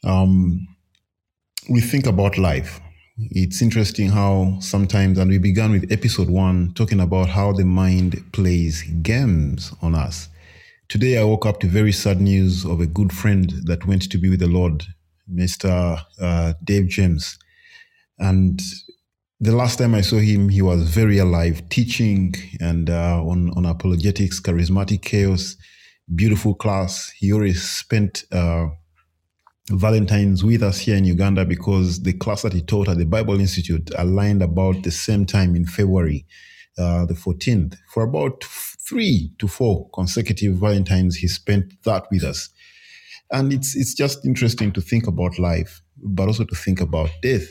[0.05, 0.65] um,
[1.69, 2.79] we think about life.
[3.17, 8.23] It's interesting how sometimes, and we began with episode one talking about how the mind
[8.31, 10.29] plays games on us.
[10.87, 14.17] Today, I woke up to very sad news of a good friend that went to
[14.17, 14.85] be with the Lord,
[15.29, 16.01] Mr.
[16.21, 17.37] Uh, Dave James.
[18.17, 18.61] And
[19.41, 23.65] the last time I saw him, he was very alive, teaching and uh, on on
[23.65, 25.55] apologetics, charismatic chaos,
[26.13, 27.11] beautiful class.
[27.17, 28.67] He always spent uh,
[29.69, 33.39] Valentine's with us here in Uganda because the class that he taught at the Bible
[33.39, 36.25] Institute aligned about the same time in February,
[36.77, 37.77] uh, the 14th.
[37.93, 42.49] For about three to four consecutive Valentines, he spent that with us.
[43.31, 47.47] And it's it's just interesting to think about life, but also to think about death.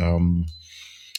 [0.00, 0.44] Um,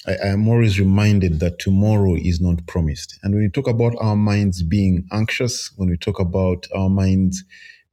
[0.07, 3.19] I, am always reminded that tomorrow is not promised.
[3.23, 7.43] And when we talk about our minds being anxious, when we talk about our minds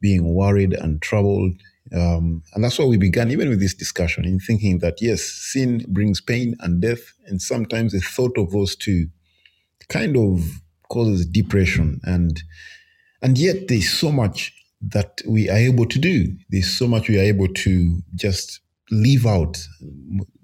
[0.01, 1.53] being worried and troubled,
[1.95, 5.85] um, and that's why we began even with this discussion in thinking that yes, sin
[5.89, 9.07] brings pain and death, and sometimes the thought of those two
[9.89, 12.43] kind of causes depression, and
[13.23, 16.35] and yet there's so much that we are able to do.
[16.49, 19.59] There's so much we are able to just leave out.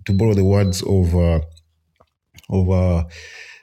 [0.06, 1.40] To borrow the words of uh,
[2.50, 3.04] of uh,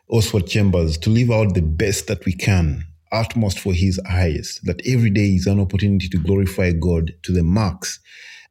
[0.09, 4.65] Oswald Chambers, to live out the best that we can, utmost for His Highest.
[4.65, 7.99] That every day is an opportunity to glorify God to the max.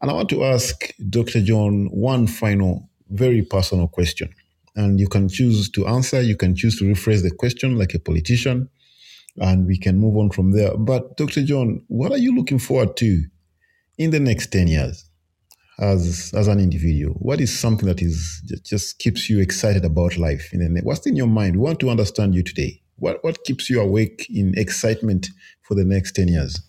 [0.01, 1.43] And I want to ask Dr.
[1.43, 4.35] John one final, very personal question.
[4.75, 7.99] And you can choose to answer, you can choose to rephrase the question like a
[7.99, 8.69] politician,
[9.37, 10.77] and we can move on from there.
[10.77, 11.45] But, Dr.
[11.45, 13.23] John, what are you looking forward to
[13.99, 15.05] in the next 10 years
[15.79, 17.15] as, as an individual?
[17.15, 20.49] What is something that is just keeps you excited about life?
[20.53, 21.57] The, what's in your mind?
[21.57, 22.81] We want to understand you today.
[22.97, 25.29] What, what keeps you awake in excitement
[25.63, 26.61] for the next 10 years?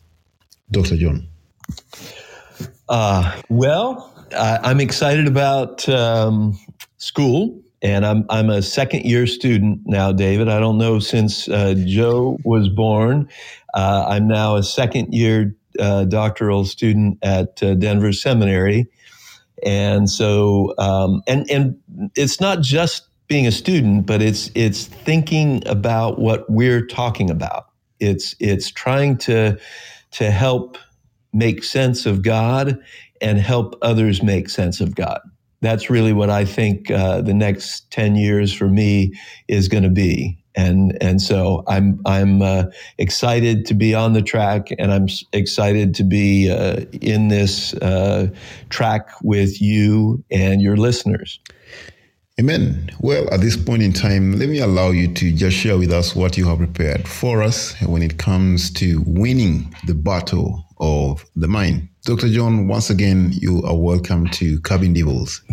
[0.72, 0.98] Dr.
[0.98, 1.28] John.
[2.90, 6.58] Uh, well, I'm excited about um,
[6.98, 10.50] school, and I'm I'm a second year student now, David.
[10.50, 13.30] I don't know since uh, Joe was born.
[13.74, 18.88] Uh, I'm now a second year uh, doctoral student at uh, Denver Seminary,
[19.66, 21.76] and so um, and and
[22.16, 27.66] it's not just being a student, but it's it's thinking about what we're talking about.
[28.00, 29.58] It's it's trying to
[30.12, 30.78] to help
[31.34, 32.78] make sense of God
[33.22, 35.20] and help others make sense of God.
[35.62, 39.14] That's really what I think uh, the next ten years for me
[39.48, 42.66] is going to be, and and so I'm I'm uh,
[42.98, 48.30] excited to be on the track, and I'm excited to be uh, in this uh,
[48.70, 51.40] track with you and your listeners.
[52.40, 52.90] Amen.
[53.00, 56.16] Well, at this point in time, let me allow you to just share with us
[56.16, 61.48] what you have prepared for us when it comes to winning the battle of the
[61.48, 61.90] mind.
[62.06, 62.30] Dr.
[62.30, 65.44] John, once again, you are welcome to Cabin Devils.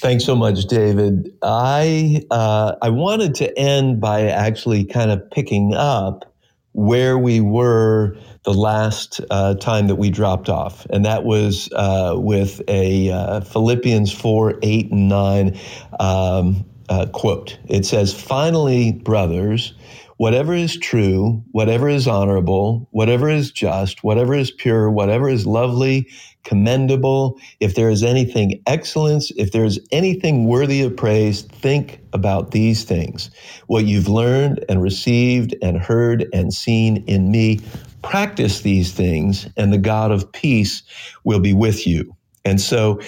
[0.00, 1.28] Thanks so much, David.
[1.42, 6.32] I uh, I wanted to end by actually kind of picking up
[6.70, 12.14] where we were the last uh, time that we dropped off, and that was uh,
[12.16, 15.58] with a uh, Philippians 4 8 and 9
[15.98, 17.58] um, uh, quote.
[17.66, 19.74] It says, Finally, brothers,
[20.18, 26.06] whatever is true, whatever is honorable, whatever is just, whatever is pure, whatever is lovely,
[26.48, 32.52] commendable, if there is anything excellence, if there is anything worthy of praise, think about
[32.52, 33.30] these things.
[33.66, 37.60] What you've learned and received and heard and seen in me,
[38.00, 40.82] practice these things, and the God of peace
[41.22, 42.16] will be with you.
[42.46, 42.98] And so,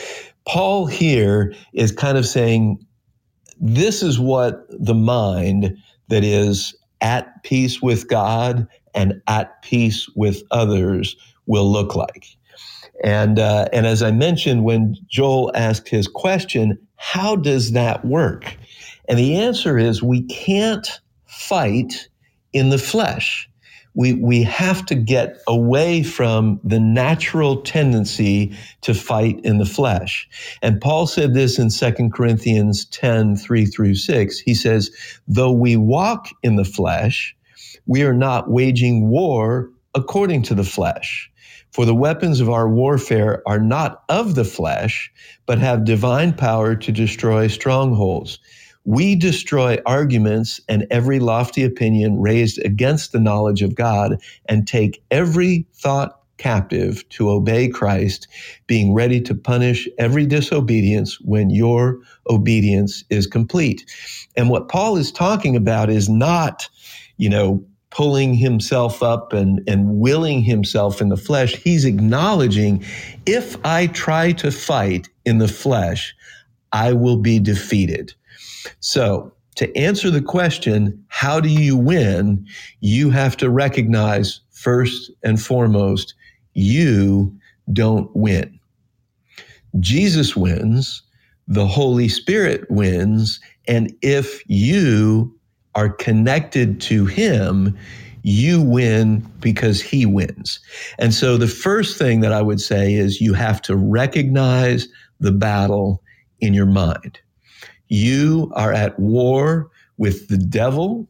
[0.47, 2.79] Paul here is kind of saying,
[3.59, 10.43] this is what the mind that is at peace with God and at peace with
[10.51, 12.27] others will look like.
[13.03, 18.57] And, uh, and as I mentioned, when Joel asked his question, how does that work?
[19.09, 22.09] And the answer is we can't fight
[22.53, 23.51] in the flesh
[23.95, 30.29] we, we have to get away from the natural tendency to fight in the flesh.
[30.63, 34.39] And Paul said this in 2 Corinthians 10, 3 through 6.
[34.39, 34.91] He says,
[35.27, 37.37] though we walk in the flesh,
[37.87, 41.30] we are not waging war according to the flesh.
[41.73, 45.13] For the weapons of our warfare are not of the flesh,
[45.47, 48.39] but have divine power to destroy strongholds
[48.85, 55.03] we destroy arguments and every lofty opinion raised against the knowledge of God and take
[55.11, 58.27] every thought captive to obey Christ,
[58.67, 63.87] being ready to punish every disobedience when your obedience is complete.
[64.37, 66.69] And what Paul is talking about is not,
[67.19, 71.57] you know, pulling himself up and, and willing himself in the flesh.
[71.57, 72.85] He's acknowledging
[73.27, 76.15] if I try to fight in the flesh,
[76.73, 78.15] I will be defeated.
[78.81, 82.47] So, to answer the question, how do you win?
[82.81, 86.15] You have to recognize first and foremost,
[86.55, 87.37] you
[87.73, 88.59] don't win.
[89.81, 91.03] Jesus wins,
[91.47, 95.35] the Holy Spirit wins, and if you
[95.75, 97.77] are connected to Him,
[98.23, 100.61] you win because He wins.
[100.99, 104.89] And so the first thing that I would say is you have to recognize
[105.21, 106.03] the battle
[106.41, 107.19] in your mind.
[107.89, 111.09] You are at war with the devil,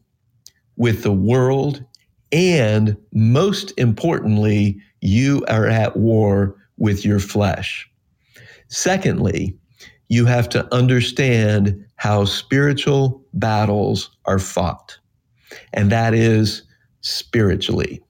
[0.77, 1.83] with the world,
[2.31, 7.89] and most importantly, you are at war with your flesh.
[8.67, 9.55] Secondly,
[10.11, 14.99] you have to understand how spiritual battles are fought,
[15.71, 16.63] and that is
[16.99, 18.03] spiritually.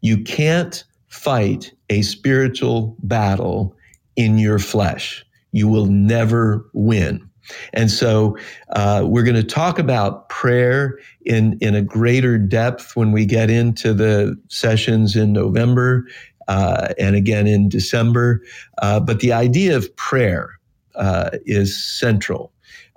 [0.00, 3.76] You can't fight a spiritual battle
[4.16, 5.24] in your flesh.
[5.52, 7.30] You will never win.
[7.72, 8.36] And so
[8.70, 13.48] uh, we're going to talk about prayer in, in a greater depth when we get
[13.48, 16.04] into the sessions in November
[16.48, 18.42] uh, and again in December.
[18.82, 20.58] Uh, but the idea of prayer
[20.96, 22.52] uh, is central.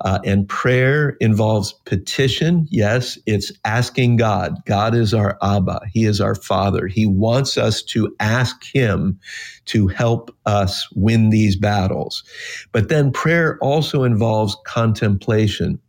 [0.05, 2.67] Uh, and prayer involves petition.
[2.69, 4.63] Yes, it's asking God.
[4.65, 5.81] God is our Abba.
[5.91, 6.85] He is our Father.
[6.87, 9.19] He wants us to ask Him
[9.65, 12.23] to help us win these battles.
[12.71, 15.79] But then prayer also involves contemplation.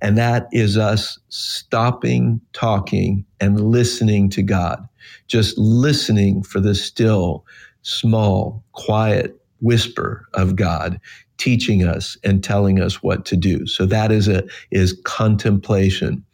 [0.00, 4.84] And that is us stopping talking and listening to God,
[5.28, 7.46] just listening for the still,
[7.82, 11.00] small, quiet whisper of God
[11.38, 13.66] teaching us and telling us what to do.
[13.66, 16.24] So that is a is contemplation.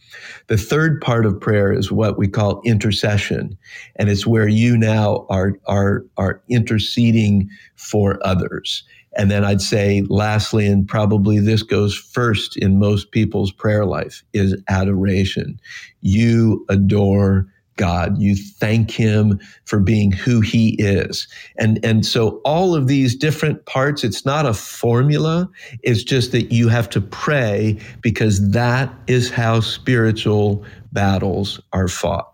[0.49, 3.57] The third part of prayer is what we call intercession,
[3.96, 8.84] and it's where you now are are are interceding for others.
[9.16, 14.22] And then I'd say lastly, and probably this goes first in most people's prayer life,
[14.32, 15.59] is adoration.
[16.01, 17.46] You adore
[17.79, 18.18] God.
[18.18, 21.26] You thank him for being who he is.
[21.57, 25.49] And, and so all of these different parts, it's not a formula.
[25.83, 30.62] It's just that you have to pray because that is how spiritual
[30.93, 32.31] battles are fought.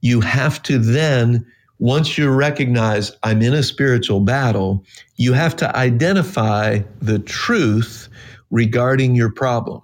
[0.00, 1.44] You have to then,
[1.80, 4.84] once you recognize I'm in a spiritual battle,
[5.16, 8.08] you have to identify the truth
[8.50, 9.82] regarding your problem.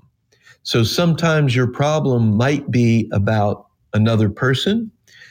[0.62, 4.90] So sometimes your problem might be about another person.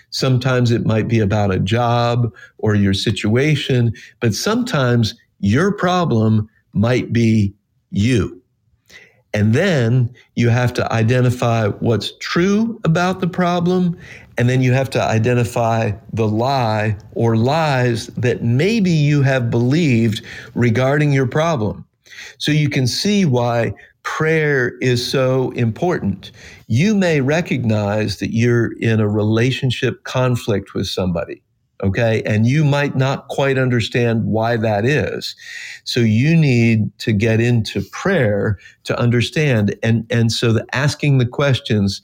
[0.10, 7.12] Sometimes it might be about a job or your situation, but sometimes your problem might
[7.12, 7.54] be
[7.92, 8.42] you.
[9.34, 13.98] And then you have to identify what's true about the problem.
[14.38, 20.24] And then you have to identify the lie or lies that maybe you have believed
[20.54, 21.84] regarding your problem.
[22.38, 23.74] So you can see why
[24.04, 26.32] prayer is so important.
[26.68, 31.42] You may recognize that you're in a relationship conflict with somebody.
[31.84, 32.22] Okay.
[32.26, 35.36] And you might not quite understand why that is.
[35.84, 39.76] So you need to get into prayer to understand.
[39.84, 42.02] And, and so the asking the questions,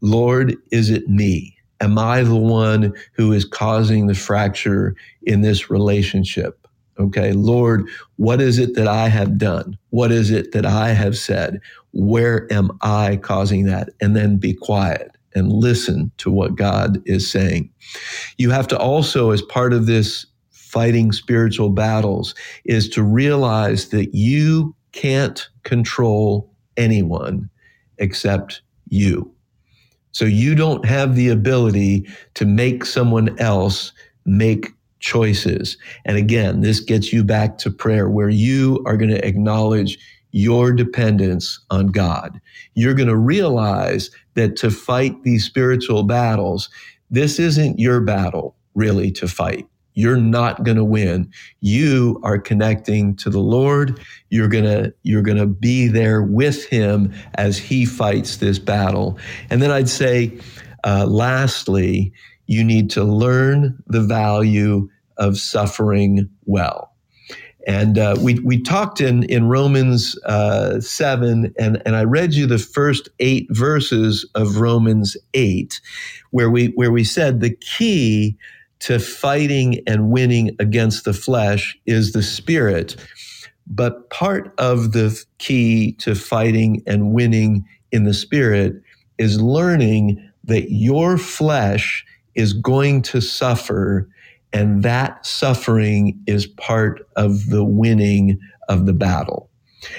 [0.00, 1.56] Lord, is it me?
[1.80, 6.61] Am I the one who is causing the fracture in this relationship?
[6.98, 9.78] Okay, Lord, what is it that I have done?
[9.90, 11.60] What is it that I have said?
[11.92, 13.90] Where am I causing that?
[14.00, 17.70] And then be quiet and listen to what God is saying.
[18.38, 22.34] You have to also, as part of this fighting spiritual battles,
[22.64, 27.48] is to realize that you can't control anyone
[27.98, 29.32] except you.
[30.12, 33.92] So you don't have the ability to make someone else
[34.26, 34.68] make
[35.02, 35.76] choices.
[36.06, 39.98] And again, this gets you back to prayer where you are going to acknowledge
[40.30, 42.40] your dependence on God.
[42.74, 46.70] You're going to realize that to fight these spiritual battles,
[47.10, 49.66] this isn't your battle really to fight.
[49.94, 51.30] You're not going to win.
[51.60, 54.00] You are connecting to the Lord.
[54.30, 59.18] You're going to, you're going to be there with him as he fights this battle.
[59.50, 60.38] And then I'd say,
[60.84, 62.14] uh, lastly,
[62.46, 66.92] you need to learn the value of suffering well.
[67.66, 72.46] And uh, we, we talked in, in Romans uh, 7, and, and I read you
[72.46, 75.80] the first eight verses of Romans 8,
[76.30, 78.36] where we, where we said the key
[78.80, 82.96] to fighting and winning against the flesh is the spirit.
[83.68, 88.74] But part of the key to fighting and winning in the spirit
[89.18, 94.08] is learning that your flesh is going to suffer
[94.52, 99.48] and that suffering is part of the winning of the battle.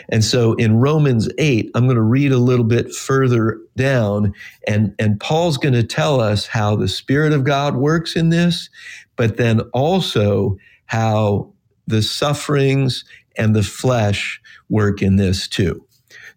[0.09, 4.33] And so in Romans 8, I'm going to read a little bit further down,
[4.65, 8.69] and, and Paul's going to tell us how the Spirit of God works in this,
[9.17, 11.51] but then also how
[11.87, 13.03] the sufferings
[13.37, 15.85] and the flesh work in this too.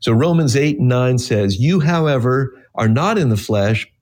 [0.01, 3.87] So Romans 8 and 9 says, You, however, are not in the flesh,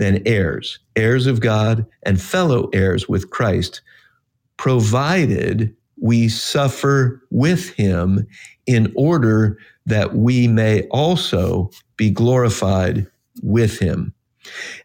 [0.00, 3.82] then heirs, heirs of God and fellow heirs with Christ,
[4.56, 8.26] provided we suffer with Him
[8.66, 13.06] in order that we may also be glorified
[13.42, 14.14] with Him.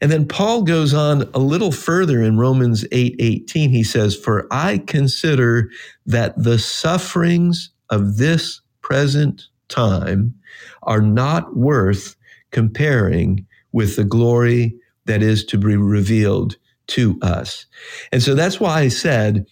[0.01, 3.69] And then Paul goes on a little further in Romans 8 18.
[3.69, 5.69] He says, For I consider
[6.05, 10.35] that the sufferings of this present time
[10.83, 12.17] are not worth
[12.51, 17.65] comparing with the glory that is to be revealed to us.
[18.11, 19.45] And so that's why I said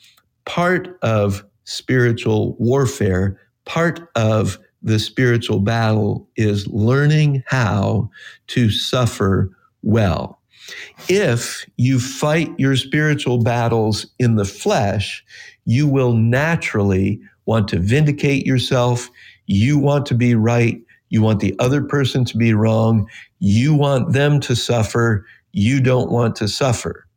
[0.46, 8.10] part of spiritual warfare, part of the spiritual battle is learning how
[8.48, 9.50] to suffer
[9.82, 10.40] well.
[11.10, 15.24] If you fight your spiritual battles in the flesh,
[15.66, 19.10] you will naturally want to vindicate yourself.
[19.46, 20.82] You want to be right.
[21.10, 23.08] You want the other person to be wrong.
[23.40, 25.26] You want them to suffer.
[25.54, 27.08] You don't want to suffer.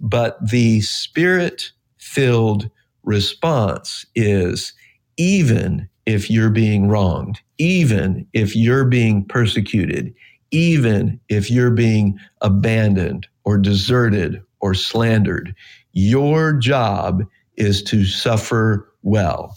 [0.00, 2.68] But the spirit filled
[3.04, 4.74] response is
[5.16, 10.14] even if you're being wronged, even if you're being persecuted,
[10.50, 15.54] even if you're being abandoned or deserted or slandered.
[15.92, 17.24] Your job
[17.56, 19.56] is to suffer well.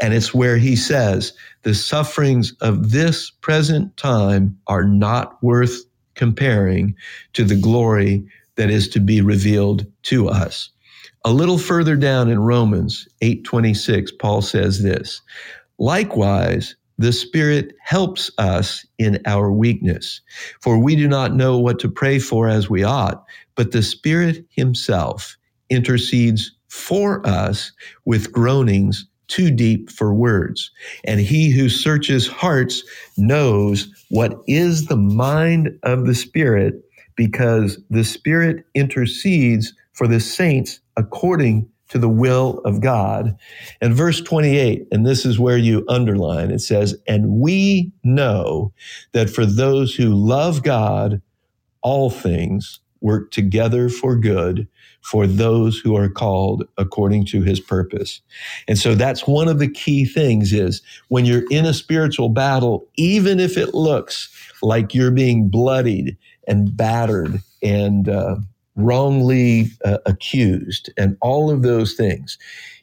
[0.00, 5.84] And it's where he says the sufferings of this present time are not worth
[6.18, 6.96] comparing
[7.34, 10.70] to the glory that is to be revealed to us.
[11.24, 15.22] A little further down in Romans 8:26 Paul says this,
[15.78, 20.22] likewise the Spirit helps us in our weakness.
[20.62, 23.24] For we do not know what to pray for as we ought,
[23.56, 25.36] but the Spirit Himself
[25.70, 27.72] intercedes for us
[28.06, 30.70] with groanings too deep for words.
[31.04, 32.84] And He who searches hearts
[33.18, 36.76] knows what is the mind of the Spirit,
[37.16, 43.36] because the Spirit intercedes for the saints according to the will of God.
[43.80, 48.72] And verse 28, and this is where you underline, it says, And we know
[49.12, 51.22] that for those who love God,
[51.82, 54.68] all things work together for good
[55.10, 58.20] for those who are called according to his purpose.
[58.68, 62.86] And so that's one of the key things is when you're in a spiritual battle,
[62.96, 64.28] even if it looks
[64.62, 68.36] like you're being bloodied and battered and uh,
[68.76, 72.38] wrongly uh, accused, and all of those things.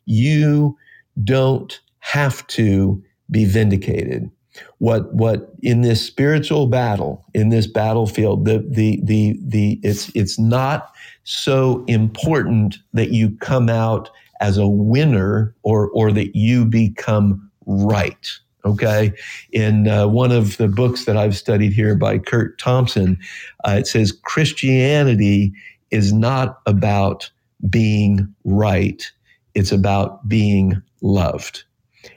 [0.05, 0.77] You
[1.23, 3.01] don't have to
[3.31, 4.29] be vindicated.
[4.77, 10.39] What what in this spiritual battle, in this battlefield, the the the the it's it's
[10.39, 10.93] not
[11.23, 14.09] so important that you come out
[14.41, 18.29] as a winner or or that you become right.
[18.65, 19.13] Okay.
[19.51, 23.19] In uh, one of the books that I've studied here by Curt Thompson,
[23.63, 25.53] uh, it says Christianity
[25.91, 27.29] is not about
[27.69, 29.11] being right,
[29.53, 31.63] it's about being loved.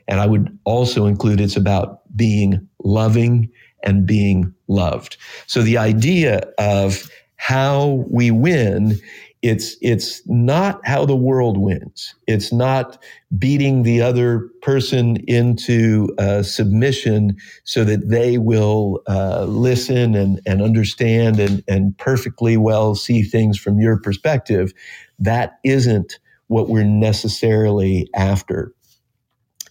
[0.06, 3.50] And I would also include it's about being loving
[3.82, 5.16] and being loved.
[5.46, 8.98] So the idea of how we win
[9.42, 12.14] it's it's not how the world wins.
[12.26, 13.00] It's not
[13.38, 20.60] beating the other person into uh, submission so that they will uh, listen and, and
[20.60, 24.72] understand and, and perfectly well see things from your perspective.
[25.20, 26.18] That isn't
[26.48, 28.72] what we're necessarily after.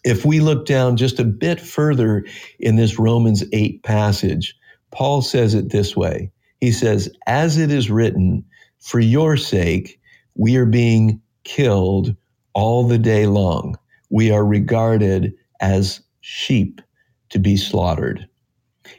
[0.07, 2.25] If we look down just a bit further
[2.61, 4.55] in this Romans 8 passage,
[4.89, 6.31] Paul says it this way.
[6.61, 8.45] He says, As it is written,
[8.79, 9.99] for your sake,
[10.35, 12.15] we are being killed
[12.53, 13.77] all the day long.
[14.09, 16.81] We are regarded as sheep
[17.31, 18.29] to be slaughtered.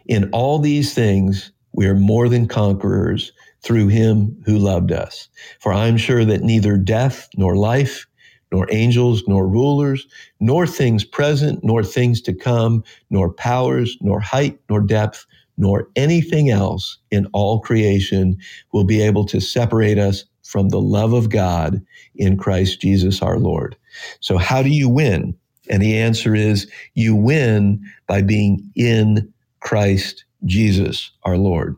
[0.08, 3.32] In all these things, we are more than conquerors
[3.62, 5.30] through him who loved us.
[5.60, 8.07] For I am sure that neither death nor life,
[8.52, 10.06] nor angels, nor rulers,
[10.40, 15.26] nor things present, nor things to come, nor powers, nor height, nor depth,
[15.56, 18.36] nor anything else in all creation
[18.72, 21.84] will be able to separate us from the love of God
[22.16, 23.76] in Christ Jesus our Lord.
[24.20, 25.36] So, how do you win?
[25.70, 31.76] And the answer is you win by being in Christ Jesus our Lord.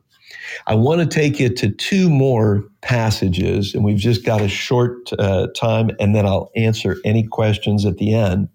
[0.67, 5.13] I want to take you to two more passages, and we've just got a short
[5.19, 8.49] uh, time, and then I'll answer any questions at the end.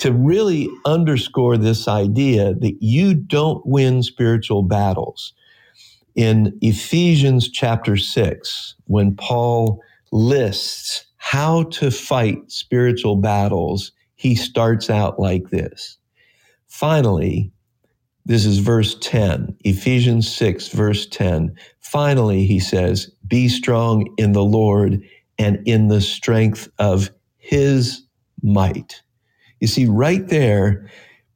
[0.00, 5.34] To really underscore this idea that you don't win spiritual battles.
[6.14, 15.20] In Ephesians chapter 6, when Paul lists how to fight spiritual battles, he starts out
[15.20, 15.98] like this.
[16.66, 17.52] Finally,
[18.30, 21.52] this is verse 10, Ephesians 6, verse 10.
[21.80, 25.02] Finally, he says, Be strong in the Lord
[25.36, 28.04] and in the strength of his
[28.40, 29.02] might.
[29.58, 30.88] You see, right there,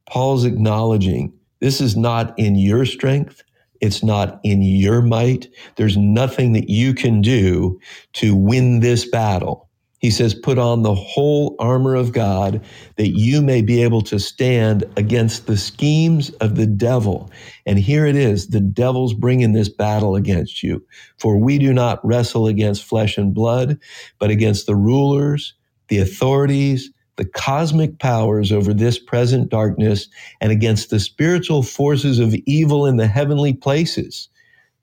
[0.09, 3.43] Paul's acknowledging this is not in your strength.
[3.81, 5.49] It's not in your might.
[5.75, 7.77] There's nothing that you can do
[8.13, 9.64] to win this battle.
[10.05, 12.61] He says, put on the whole armor of God
[12.97, 17.31] that you may be able to stand against the schemes of the devil.
[17.65, 20.85] And here it is the devil's bringing this battle against you.
[21.17, 23.79] For we do not wrestle against flesh and blood,
[24.19, 25.55] but against the rulers,
[25.87, 30.07] the authorities, the cosmic powers over this present darkness,
[30.39, 34.29] and against the spiritual forces of evil in the heavenly places.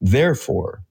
[0.01, 0.83] Therefore,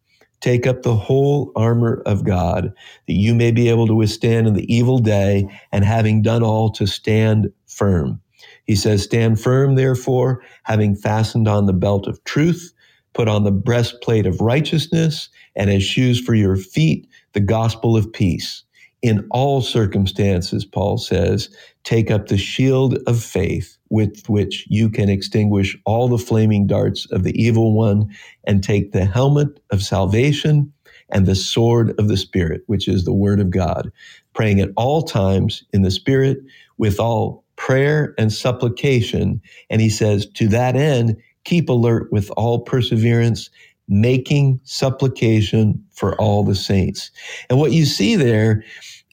[0.42, 2.74] Take up the whole armor of God,
[3.08, 6.72] that you may be able to withstand in the evil day, and having done all
[6.74, 8.22] to stand firm.
[8.66, 12.74] He says, Stand firm, therefore, having fastened on the belt of truth,
[13.14, 18.12] put on the breastplate of righteousness, and as shoes for your feet, the gospel of
[18.14, 18.64] peace.
[19.02, 21.50] In all circumstances, Paul says,
[21.84, 27.10] take up the shield of faith with which you can extinguish all the flaming darts
[27.12, 28.14] of the evil one
[28.46, 30.72] and take the helmet of salvation
[31.10, 33.92] and the sword of the Spirit, which is the word of God,
[34.34, 36.38] praying at all times in the Spirit
[36.78, 39.42] with all prayer and supplication.
[39.70, 43.50] And he says, to that end, keep alert with all perseverance,
[43.90, 47.12] making supplication for all the saints.
[47.50, 48.64] And what you see there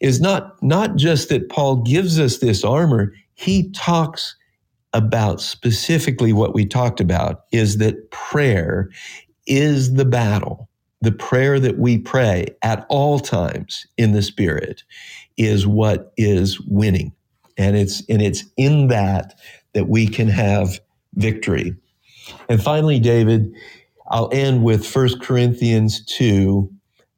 [0.00, 4.36] is not, not just that Paul gives us this armor, he talks
[4.92, 8.90] about specifically what we talked about is that prayer
[9.46, 10.68] is the battle.
[11.02, 14.82] The prayer that we pray at all times in the Spirit
[15.36, 17.12] is what is winning.
[17.56, 19.38] And it's, and it's in that
[19.74, 20.80] that we can have
[21.14, 21.76] victory.
[22.48, 23.52] And finally, David,
[24.10, 26.70] I'll end with 1 Corinthians 2,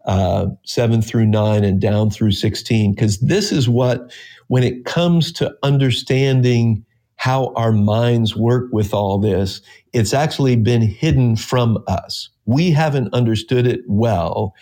[0.04, 4.12] uh, 7 through 9 and down through 16, because this is what,
[4.48, 6.84] when it comes to understanding
[7.16, 9.60] how our minds work with all this,
[9.92, 12.30] it's actually been hidden from us.
[12.46, 14.54] We haven't understood it well.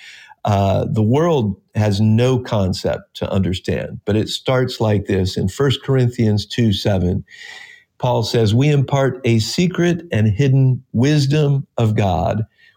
[0.45, 5.70] Uh, the world has no concept to understand, but it starts like this in 1
[5.84, 7.24] Corinthians 2 7.
[7.99, 12.45] Paul says, We impart a secret and hidden wisdom of God,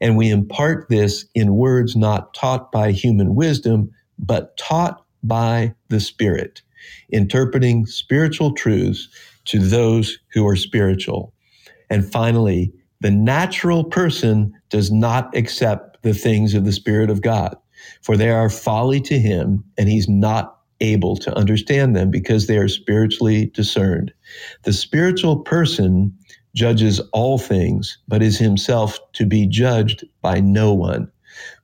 [0.00, 6.00] And we impart this in words not taught by human wisdom, but taught by the
[6.00, 6.62] Spirit
[7.10, 9.08] interpreting spiritual truths
[9.44, 11.32] to those who are spiritual.
[11.90, 17.56] And finally, the natural person does not accept the things of the Spirit of God,
[18.02, 22.58] for they are folly to him, and he's not able to understand them because they
[22.58, 24.12] are spiritually discerned.
[24.64, 26.16] The spiritual person
[26.54, 31.10] judges all things, but is himself to be judged by no one.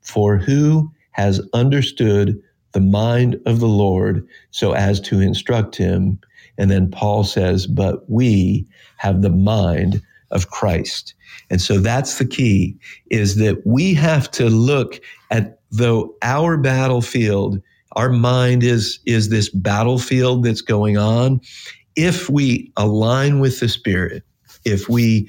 [0.02, 2.40] For who has understood
[2.72, 6.20] the mind of the Lord so as to instruct him.
[6.58, 8.66] And then Paul says, but we
[8.98, 11.14] have the mind of Christ.
[11.50, 12.76] And so that's the key
[13.10, 17.60] is that we have to look at though our battlefield,
[17.92, 21.40] our mind is, is this battlefield that's going on.
[21.96, 24.22] if we align with the Spirit,
[24.68, 25.28] if we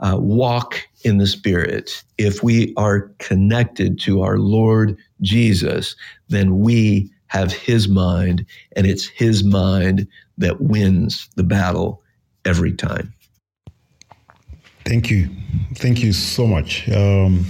[0.00, 5.94] uh, walk in the Spirit, if we are connected to our Lord Jesus,
[6.28, 8.44] then we have His mind,
[8.76, 10.06] and it's His mind
[10.38, 12.02] that wins the battle
[12.44, 13.12] every time.
[14.84, 15.28] Thank you.
[15.74, 16.88] Thank you so much.
[16.88, 17.44] Um,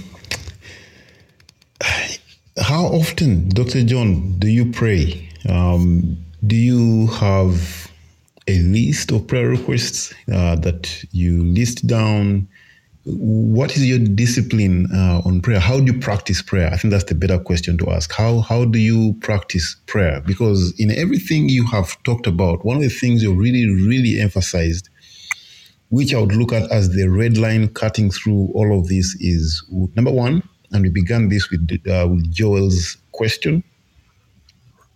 [2.59, 3.83] how often, Dr.
[3.83, 5.29] John, do you pray?
[5.49, 7.80] Um, do you have
[8.51, 12.47] a list of prayer requests uh, that you list down?
[13.05, 15.59] What is your discipline uh, on prayer?
[15.59, 16.69] How do you practice prayer?
[16.71, 18.11] I think that's the better question to ask.
[18.11, 20.21] How how do you practice prayer?
[20.21, 24.89] Because in everything you have talked about, one of the things you really really emphasized,
[25.89, 29.63] which I would look at as the red line cutting through all of this, is
[29.95, 33.63] number one, and we began this with uh, with Joel's question.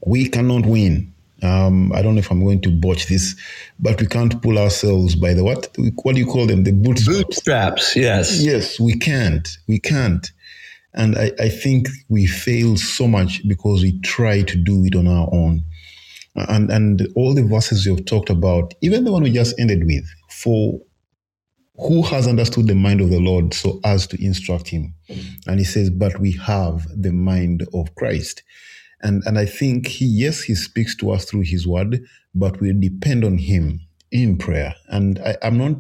[0.06, 1.15] We cannot win
[1.46, 3.36] um, I don't know if I'm going to botch this,
[3.80, 5.76] but we can't pull ourselves by the what?
[6.04, 6.64] What do you call them?
[6.64, 7.24] The bootstraps.
[7.24, 8.42] Bootstraps, yes.
[8.42, 9.48] Yes, we can't.
[9.68, 10.32] We can't.
[10.94, 15.08] And I, I think we fail so much because we try to do it on
[15.08, 15.62] our own.
[16.36, 20.06] And and all the verses you've talked about, even the one we just ended with,
[20.30, 20.82] for
[21.78, 24.94] who has understood the mind of the Lord so as to instruct him?
[25.48, 28.44] And he says, But we have the mind of Christ.
[29.02, 32.74] And, and I think he, yes, he speaks to us through his word, but we
[32.74, 33.82] depend on him
[34.12, 34.76] in prayer.
[34.88, 35.76] And I, I'm not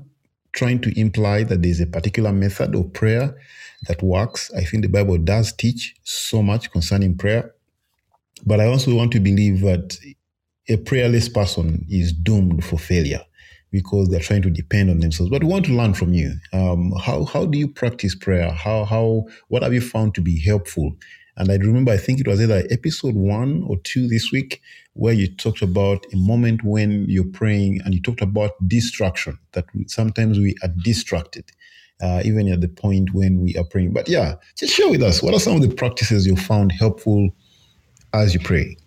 [0.51, 3.35] trying to imply that there's a particular method of prayer
[3.87, 4.51] that works.
[4.53, 7.53] I think the Bible does teach so much concerning prayer.
[8.45, 9.97] But I also want to believe that
[10.67, 13.21] a prayerless person is doomed for failure
[13.71, 15.29] because they're trying to depend on themselves.
[15.29, 16.35] But we want to learn from you.
[16.53, 18.51] Um, how how do you practice prayer?
[18.51, 20.95] How how what have you found to be helpful
[21.37, 24.61] and I remember, I think it was either episode one or two this week,
[24.93, 29.65] where you talked about a moment when you're praying and you talked about distraction, that
[29.87, 31.51] sometimes we are distracted,
[32.01, 33.91] uh, even at the point when we are praying.
[33.91, 37.29] But yeah, just share with us what are some of the practices you found helpful
[38.13, 38.77] as you pray?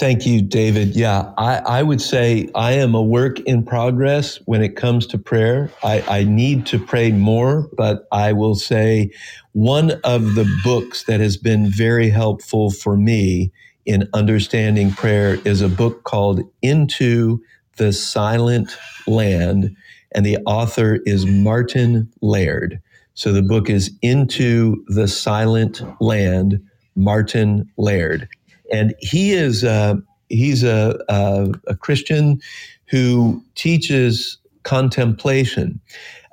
[0.00, 0.96] Thank you, David.
[0.96, 5.18] Yeah, I, I, would say I am a work in progress when it comes to
[5.18, 5.70] prayer.
[5.84, 9.10] I, I need to pray more, but I will say
[9.52, 13.52] one of the books that has been very helpful for me
[13.84, 17.42] in understanding prayer is a book called Into
[17.76, 19.76] the Silent Land,
[20.12, 22.80] and the author is Martin Laird.
[23.12, 26.58] So the book is Into the Silent Land,
[26.96, 28.30] Martin Laird
[28.70, 29.96] and he is uh,
[30.28, 32.40] he's a, a, a, Christian
[32.86, 35.80] who teaches contemplation.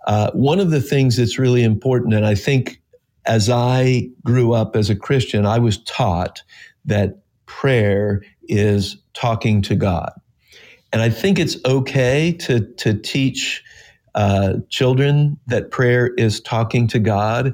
[0.05, 2.79] Uh, one of the things that's really important, and I think
[3.25, 6.41] as I grew up as a Christian, I was taught
[6.85, 10.11] that prayer is talking to God,
[10.93, 13.63] and I think it's okay to to teach
[14.15, 17.53] uh, children that prayer is talking to God,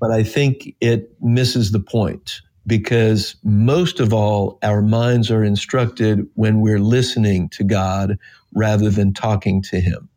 [0.00, 6.26] but I think it misses the point because most of all, our minds are instructed
[6.34, 8.18] when we're listening to God
[8.54, 10.08] rather than talking to Him.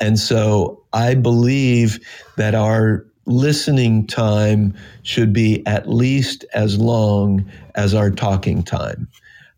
[0.00, 2.00] And so I believe
[2.36, 9.08] that our listening time should be at least as long as our talking time.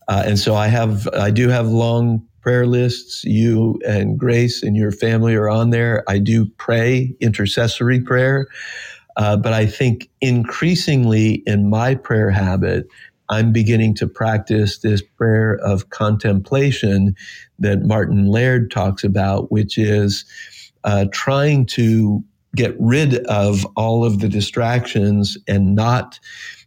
[0.09, 3.25] Uh, and so I have, I do have long prayer lists.
[3.25, 6.05] You and Grace and your family are on there.
[6.07, 8.47] I do pray intercessory prayer.
[9.17, 12.89] Uh, but I think increasingly in my prayer habit,
[13.29, 17.17] I'm beginning to practice this prayer of contemplation
[17.59, 20.25] that Martin Laird talks about, which is
[20.85, 22.23] uh, trying to
[22.55, 26.21] get rid of all of the distractions and not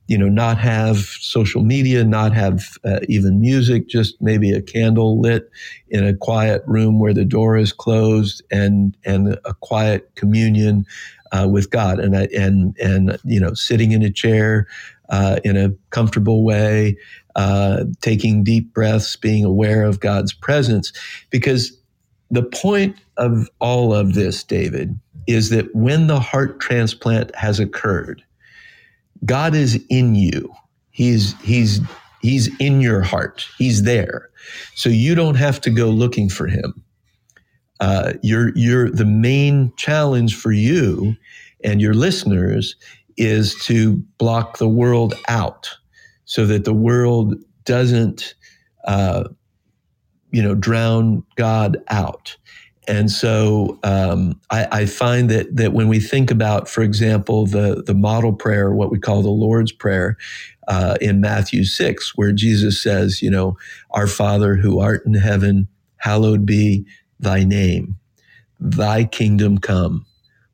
[0.08, 5.20] you know not have social media not have uh, even music just maybe a candle
[5.20, 5.50] lit
[5.90, 10.86] in a quiet room where the door is closed and and a quiet communion
[11.32, 14.68] uh, with God, and and and you know, sitting in a chair
[15.10, 16.98] uh, in a comfortable way,
[17.36, 20.92] uh, taking deep breaths, being aware of God's presence,
[21.30, 21.78] because
[22.30, 28.24] the point of all of this, David, is that when the heart transplant has occurred,
[29.26, 30.54] God is in you.
[30.92, 31.80] He's he's
[32.22, 33.46] he's in your heart.
[33.58, 34.30] He's there.
[34.76, 36.84] So you don't have to go looking for him
[37.80, 41.16] uh, you're, you're, the main challenge for you
[41.64, 42.76] and your listeners
[43.18, 45.70] is to block the world out
[46.26, 48.36] so that the world doesn't,
[48.86, 49.26] uh,
[50.32, 52.36] you know, drown God out.
[52.88, 57.84] And so um, I, I, find that that when we think about, for example, the
[57.86, 60.16] the model prayer, what we call the Lord's Prayer,
[60.70, 63.58] uh, in Matthew six, where Jesus says, you know,
[63.92, 65.68] Our Father who art in heaven,
[65.98, 66.86] hallowed be
[67.20, 67.96] thy name.
[68.60, 70.06] Thy kingdom come,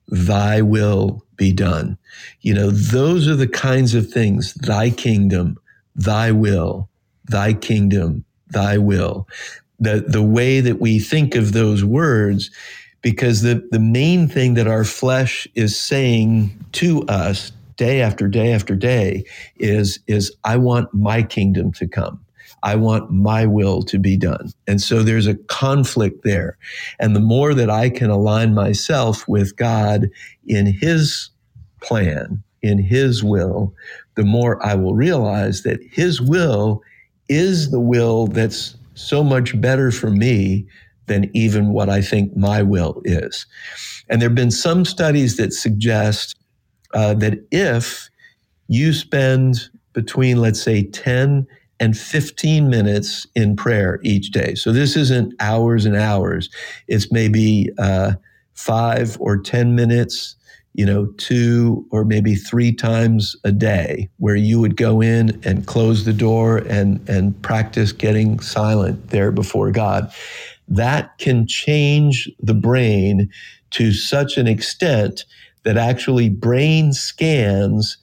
[0.07, 1.97] thy will be done.
[2.41, 5.57] You know, those are the kinds of things, thy kingdom,
[5.95, 6.89] thy will,
[7.25, 9.27] thy kingdom, thy will.
[9.79, 12.51] The, the way that we think of those words,
[13.01, 18.53] because the, the main thing that our flesh is saying to us day after day
[18.53, 19.23] after day
[19.57, 22.23] is, is I want my kingdom to come.
[22.63, 24.51] I want my will to be done.
[24.67, 26.57] And so there's a conflict there.
[26.99, 30.09] And the more that I can align myself with God
[30.47, 31.29] in his
[31.81, 33.75] plan, in his will,
[34.15, 36.81] the more I will realize that his will
[37.27, 40.65] is the will that's so much better for me
[41.07, 43.45] than even what I think my will is.
[44.09, 46.37] And there have been some studies that suggest
[46.93, 48.09] uh, that if
[48.67, 51.45] you spend between, let's say, 10
[51.83, 54.55] and 15 minutes in prayer each day.
[54.55, 56.49] So this isn't hours and hours.
[56.87, 58.13] It's maybe uh,
[58.53, 60.37] five or 10 minutes,
[60.75, 65.67] you know, two or maybe three times a day where you would go in and
[65.67, 70.09] close the door and, and practice getting silent there before God.
[70.69, 73.29] That can change the brain
[73.71, 75.25] to such an extent
[75.63, 77.97] that actually brain scans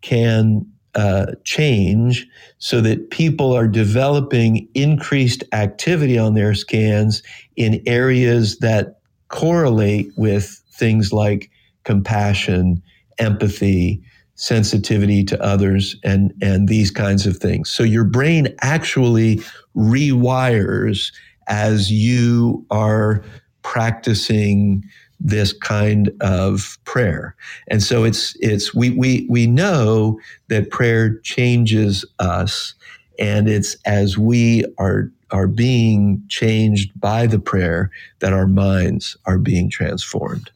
[0.00, 0.64] can
[0.96, 2.26] uh, change
[2.58, 7.22] so that people are developing increased activity on their scans
[7.56, 11.50] in areas that correlate with things like
[11.84, 12.82] compassion,
[13.18, 14.02] empathy,
[14.36, 17.70] sensitivity to others, and, and these kinds of things.
[17.70, 19.40] So your brain actually
[19.76, 21.12] rewires
[21.48, 23.22] as you are
[23.62, 24.84] practicing
[25.20, 27.34] this kind of prayer.
[27.68, 32.74] And so it's it's we we we know that prayer changes us
[33.18, 37.90] and it's as we are are being changed by the prayer
[38.20, 40.50] that our minds are being transformed.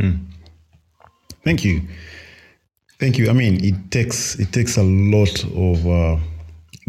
[0.00, 0.24] Mm.
[1.42, 1.82] Thank you.
[3.00, 3.30] Thank you.
[3.30, 6.16] I mean, it takes it takes a lot of uh,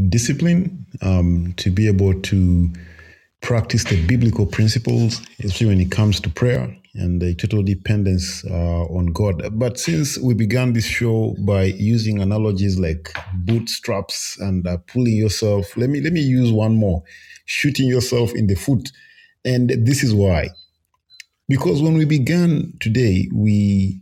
[0.10, 2.70] discipline um, to be able to
[3.42, 8.84] practice the biblical principles, especially when it comes to prayer and the total dependence uh,
[8.86, 9.42] on God.
[9.58, 15.76] But since we began this show by using analogies like bootstraps and uh, pulling yourself,
[15.78, 17.04] let me let me use one more:
[17.46, 18.92] shooting yourself in the foot.
[19.46, 20.50] And this is why,
[21.48, 24.02] because when we began today, we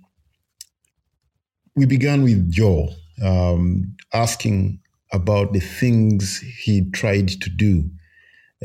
[1.75, 4.79] we began with Joel um, asking
[5.13, 7.89] about the things he tried to do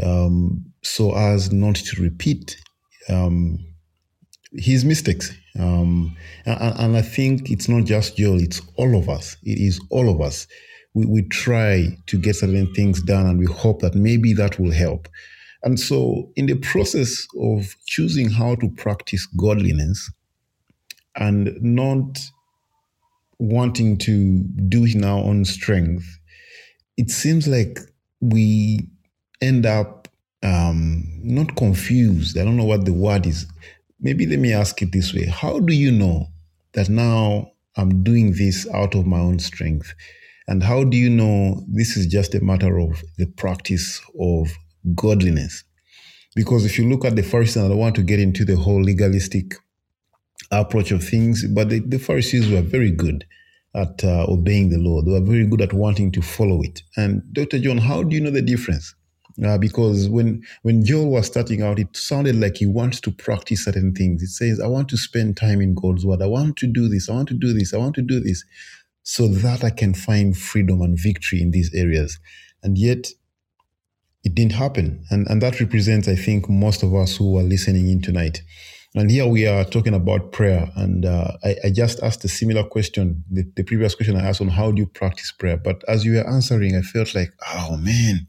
[0.01, 2.57] um, so as not to repeat
[3.09, 3.59] um,
[4.53, 5.32] his mistakes.
[5.59, 6.16] Um,
[6.47, 9.36] and, and, I think it's not just Joel, it's all of us.
[9.43, 10.47] It is all of us.
[10.95, 14.72] We, we try to get certain things done and we hope that maybe that will
[14.72, 15.09] help.
[15.62, 20.11] And so, in the process of choosing how to practice godliness
[21.16, 22.18] and not
[23.38, 26.05] wanting to do it in our own strength,
[26.97, 27.78] it seems like
[28.20, 28.88] we
[29.43, 30.09] end up
[30.43, 32.38] um, not confused.
[32.38, 33.47] I don't know what the word is.
[34.01, 36.28] Maybe let me ask it this way How do you know
[36.72, 39.95] that now I'm doing this out of my own strength?
[40.49, 44.51] And how do you know this is just a matter of the practice of
[44.95, 45.64] godliness?
[46.34, 48.82] Because if you look at the Pharisees, I don't want to get into the whole
[48.82, 49.55] legalistic
[50.51, 53.24] approach of things, but the, the Pharisees were very good
[53.74, 55.03] at uh, obeying the law.
[55.03, 56.82] They were very good at wanting to follow it.
[56.97, 57.59] And Dr.
[57.59, 58.95] John, how do you know the difference?
[59.45, 63.64] Uh, because when when Joel was starting out, it sounded like he wants to practice
[63.64, 64.22] certain things.
[64.22, 66.22] It says, "I want to spend time in God's word.
[66.22, 67.09] I want to do this.
[67.09, 67.72] I want to do this.
[67.72, 68.45] I want to do this,
[69.03, 72.18] so that I can find freedom and victory in these areas."
[72.62, 73.09] And yet,
[74.24, 77.89] it didn't happen, and and that represents, I think, most of us who are listening
[77.89, 78.43] in tonight.
[78.95, 82.62] And here we are talking about prayer, and uh, I, I, just asked a similar
[82.62, 85.57] question, the, the previous question I asked on how do you practice prayer.
[85.57, 88.26] But as you were answering, I felt like, oh man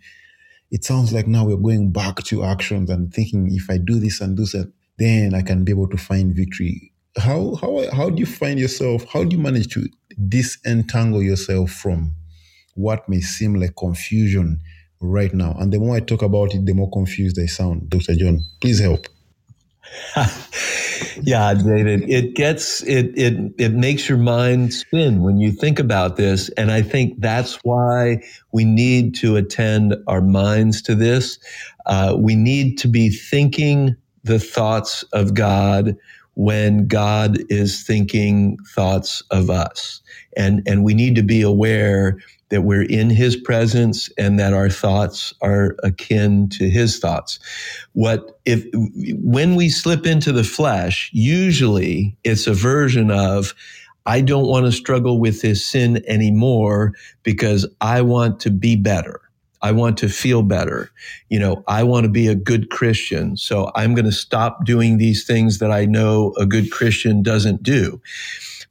[0.73, 4.19] it sounds like now we're going back to actions and thinking if I do this
[4.19, 6.91] and do that, then I can be able to find victory.
[7.15, 9.05] How how how do you find yourself?
[9.13, 9.87] How do you manage to
[10.27, 12.15] disentangle yourself from
[12.73, 14.61] what may seem like confusion
[14.99, 15.55] right now?
[15.59, 17.91] And the more I talk about it, the more confused I sound.
[17.91, 18.15] Dr.
[18.15, 19.05] John, please help.
[21.23, 26.17] yeah, David, it gets it it it makes your mind spin when you think about
[26.17, 31.39] this, and I think that's why we need to attend our minds to this.
[31.85, 35.95] Uh, we need to be thinking the thoughts of God
[36.35, 40.01] when God is thinking thoughts of us,
[40.37, 42.17] and and we need to be aware
[42.53, 47.39] that we're in his presence and that our thoughts are akin to his thoughts.
[47.93, 48.63] What if,
[49.23, 53.55] when we slip into the flesh, usually it's a version of,
[54.05, 56.93] I don't want to struggle with this sin anymore
[57.23, 59.19] because I want to be better.
[59.63, 60.91] I want to feel better.
[61.29, 63.35] You know, I want to be a good Christian.
[63.35, 67.63] So I'm going to stop doing these things that I know a good Christian doesn't
[67.63, 67.99] do.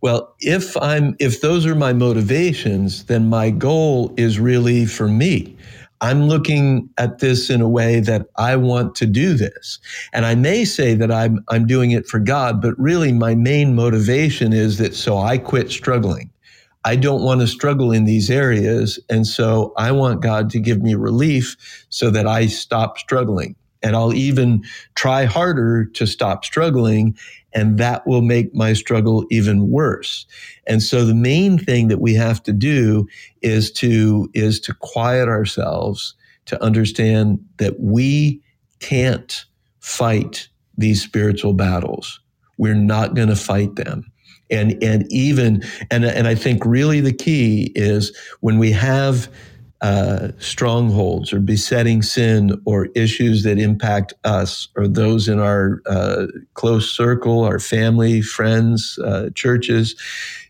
[0.02, 5.56] Well, if I'm, if those are my motivations, then my goal is really for me.
[6.02, 9.80] I'm looking at this in a way that I want to do this.
[10.14, 13.76] And I may say that I'm, I'm doing it for God, but really my main
[13.76, 16.30] motivation is that so I quit struggling.
[16.84, 19.00] I don't want to struggle in these areas.
[19.10, 21.56] And so I want God to give me relief
[21.90, 23.56] so that I stop struggling.
[23.82, 24.64] And I'll even
[24.96, 27.16] try harder to stop struggling.
[27.54, 30.26] And that will make my struggle even worse.
[30.66, 33.06] And so the main thing that we have to do
[33.42, 36.14] is to, is to quiet ourselves
[36.46, 38.42] to understand that we
[38.80, 39.44] can't
[39.80, 42.20] fight these spiritual battles.
[42.58, 44.12] We're not going to fight them
[44.52, 49.28] and and even and and I think really the key is when we have
[49.82, 56.26] uh, strongholds or besetting sin or issues that impact us or those in our uh,
[56.54, 59.96] close circle, our family, friends, uh, churches,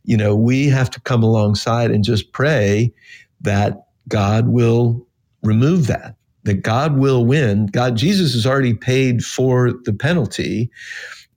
[0.04, 2.92] you know, we have to come alongside and just pray
[3.40, 5.06] that God will
[5.42, 7.66] remove that, that God will win.
[7.66, 10.70] God, Jesus has already paid for the penalty.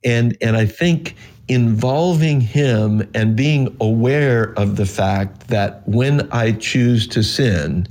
[0.06, 1.16] And, and I think
[1.48, 7.88] involving him and being aware of the fact that when I choose to sin,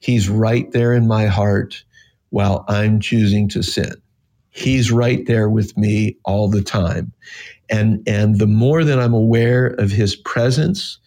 [0.00, 1.82] he's right there in my heart
[2.30, 3.94] while I'm choosing to sin.
[4.50, 7.12] He's right there with me all the time.
[7.70, 10.98] And, and the more that I'm aware of his presence,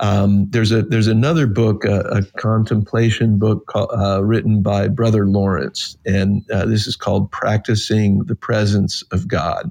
[0.00, 5.96] um, there's a there's another book, a, a contemplation book uh, written by Brother Lawrence,
[6.04, 9.70] and uh, this is called "Practicing the Presence of God."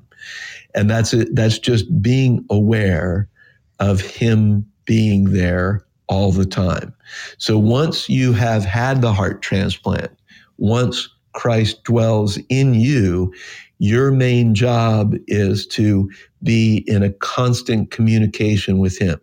[0.75, 1.35] And that's it.
[1.35, 3.27] That's just being aware
[3.79, 6.93] of him being there all the time.
[7.37, 10.11] So once you have had the heart transplant,
[10.57, 13.33] once Christ dwells in you,
[13.79, 16.11] your main job is to
[16.43, 19.19] be in a constant communication with him.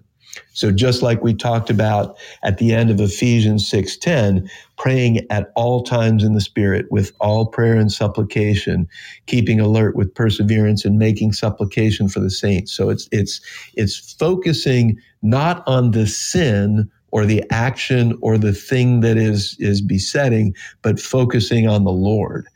[0.53, 5.82] So just like we talked about at the end of Ephesians 6:10, praying at all
[5.82, 8.89] times in the spirit with all prayer and supplication,
[9.26, 12.72] keeping alert with perseverance and making supplication for the saints.
[12.72, 13.41] So it's it's
[13.74, 19.80] it's focusing not on the sin or the action or the thing that is is
[19.80, 22.47] besetting, but focusing on the Lord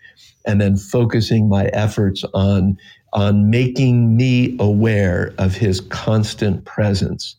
[0.44, 2.76] and then focusing my efforts on
[3.12, 7.36] on making me aware of his constant presence.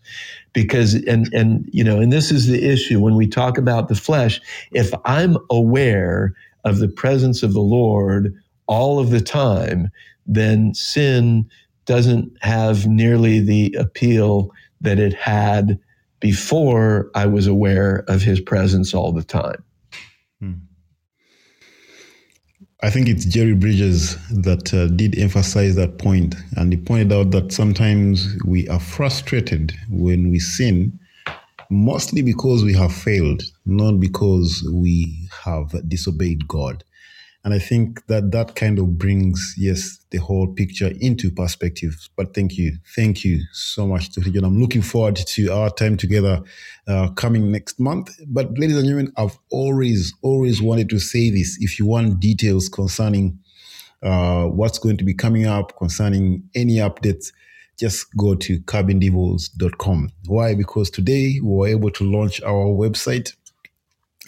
[0.53, 3.95] Because and and you know and this is the issue when we talk about the
[3.95, 4.39] flesh.
[4.71, 8.33] If i'm aware of the presence of the lord
[8.67, 9.89] all of the time
[10.25, 11.49] then sin
[11.85, 14.51] doesn't have nearly the appeal
[14.81, 15.79] that it had
[16.19, 19.63] before i was aware of his presence all the time
[22.83, 27.31] I think it's Jerry Bridges that uh, did emphasize that point, and he pointed out
[27.31, 30.99] that sometimes we are frustrated when we sin,
[31.69, 36.83] mostly because we have failed, not because we have disobeyed God.
[37.43, 42.07] And I think that that kind of brings, yes, the whole picture into perspective.
[42.15, 42.77] But thank you.
[42.95, 44.29] Thank you so much, Dr.
[44.29, 44.45] John.
[44.45, 46.41] I'm looking forward to our time together
[46.87, 48.17] uh, coming next month.
[48.27, 51.57] But ladies and gentlemen, I've always, always wanted to say this.
[51.59, 53.37] If you want details concerning
[54.01, 57.33] uh, what's going to be coming up, concerning any updates,
[57.77, 60.11] just go to cabindevils.com.
[60.27, 60.55] Why?
[60.55, 63.33] Because today we were able to launch our website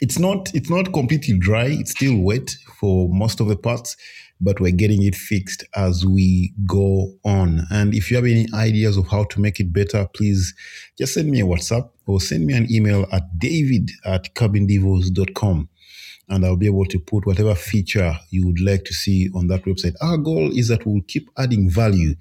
[0.02, 3.96] it's not it's not completely dry it's still wet for most of the parts
[4.42, 8.98] but we're getting it fixed as we go on and if you have any ideas
[8.98, 10.54] of how to make it better please
[10.98, 15.70] just send me a whatsapp or send me an email at david at cabindevils.com
[16.30, 19.64] and I'll be able to put whatever feature you would like to see on that
[19.66, 19.94] website.
[20.02, 22.16] Our goal is that we'll keep adding value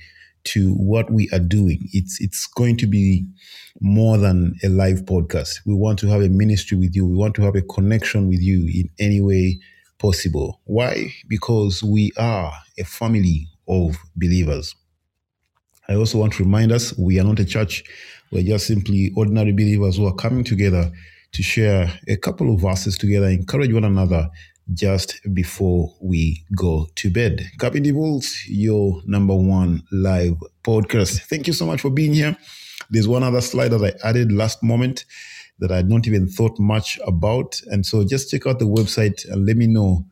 [0.44, 1.88] to what we are doing.
[1.92, 3.26] It's it's going to be
[3.80, 5.60] more than a live podcast.
[5.66, 7.06] We want to have a ministry with you.
[7.06, 9.58] We want to have a connection with you in any way
[9.98, 10.60] possible.
[10.64, 11.12] Why?
[11.28, 14.74] Because we are a family of believers.
[15.88, 17.84] I also want to remind us we are not a church.
[18.30, 20.90] We're just simply ordinary believers who are coming together
[21.32, 24.30] to share a couple of verses together, encourage one another,
[24.72, 27.44] just before we go to bed.
[27.60, 31.20] Cabin Devils, your number one live podcast.
[31.28, 32.36] Thank you so much for being here.
[32.90, 35.04] There's one other slide that I added last moment.
[35.60, 37.60] that I'd not even thought much about.
[37.66, 40.04] And so just check out the website and let me know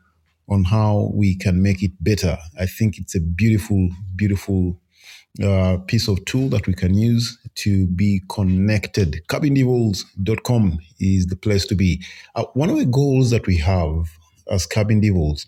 [0.48, 2.38] on how we can make it better.
[2.58, 4.80] I think it's a beautiful, beautiful
[5.42, 9.20] uh, piece of tool that we can use to be connected.
[9.28, 12.02] Cabindevils.com is the place to be.
[12.34, 14.06] Uh, one of the goals that we have
[14.52, 15.46] as Cabin Devils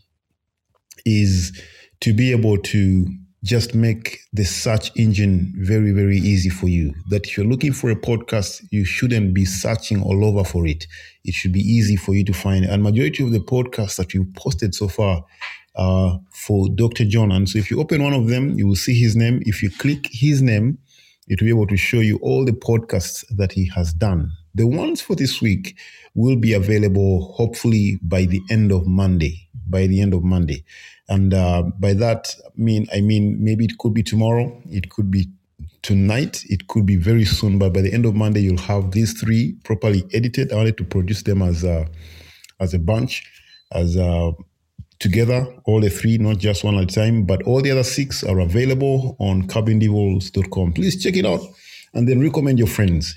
[1.05, 1.53] is
[2.01, 3.07] to be able to
[3.45, 6.95] just make the search engine very, very easy for you.
[7.11, 10.87] That if you're looking for a podcast, you shouldn't be searching all over for it.
[11.25, 12.65] It should be easy for you to find.
[12.65, 15.23] And majority of the podcasts that you've posted so far
[15.77, 17.05] are for Dr.
[17.05, 17.33] John.
[17.33, 19.43] And so if you open one of them, you will see his name.
[19.45, 20.79] If you click his name,
[21.29, 24.31] it will be able to show you all the podcasts that he has done.
[24.55, 25.77] The ones for this week
[26.15, 29.49] will be available hopefully by the end of Monday.
[29.69, 30.65] By the end of Monday.
[31.09, 35.11] And uh, by that I mean I mean maybe it could be tomorrow, it could
[35.11, 35.29] be
[35.83, 39.13] tonight, it could be very soon, but by the end of Monday you'll have these
[39.21, 40.53] three properly edited.
[40.53, 41.87] I wanted to produce them as a
[42.61, 43.25] as a bunch,
[43.73, 44.33] as a
[44.99, 48.25] together, all the three, not just one at a time, but all the other six
[48.25, 50.73] are available on cabindevils.com.
[50.73, 51.41] Please check it out
[51.93, 53.15] and then recommend your friends.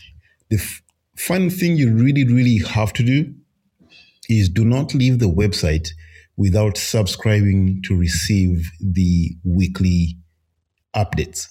[0.49, 0.81] The f-
[1.17, 3.33] final thing you really, really have to do
[4.29, 5.89] is do not leave the website
[6.37, 10.17] without subscribing to receive the weekly
[10.95, 11.47] updates.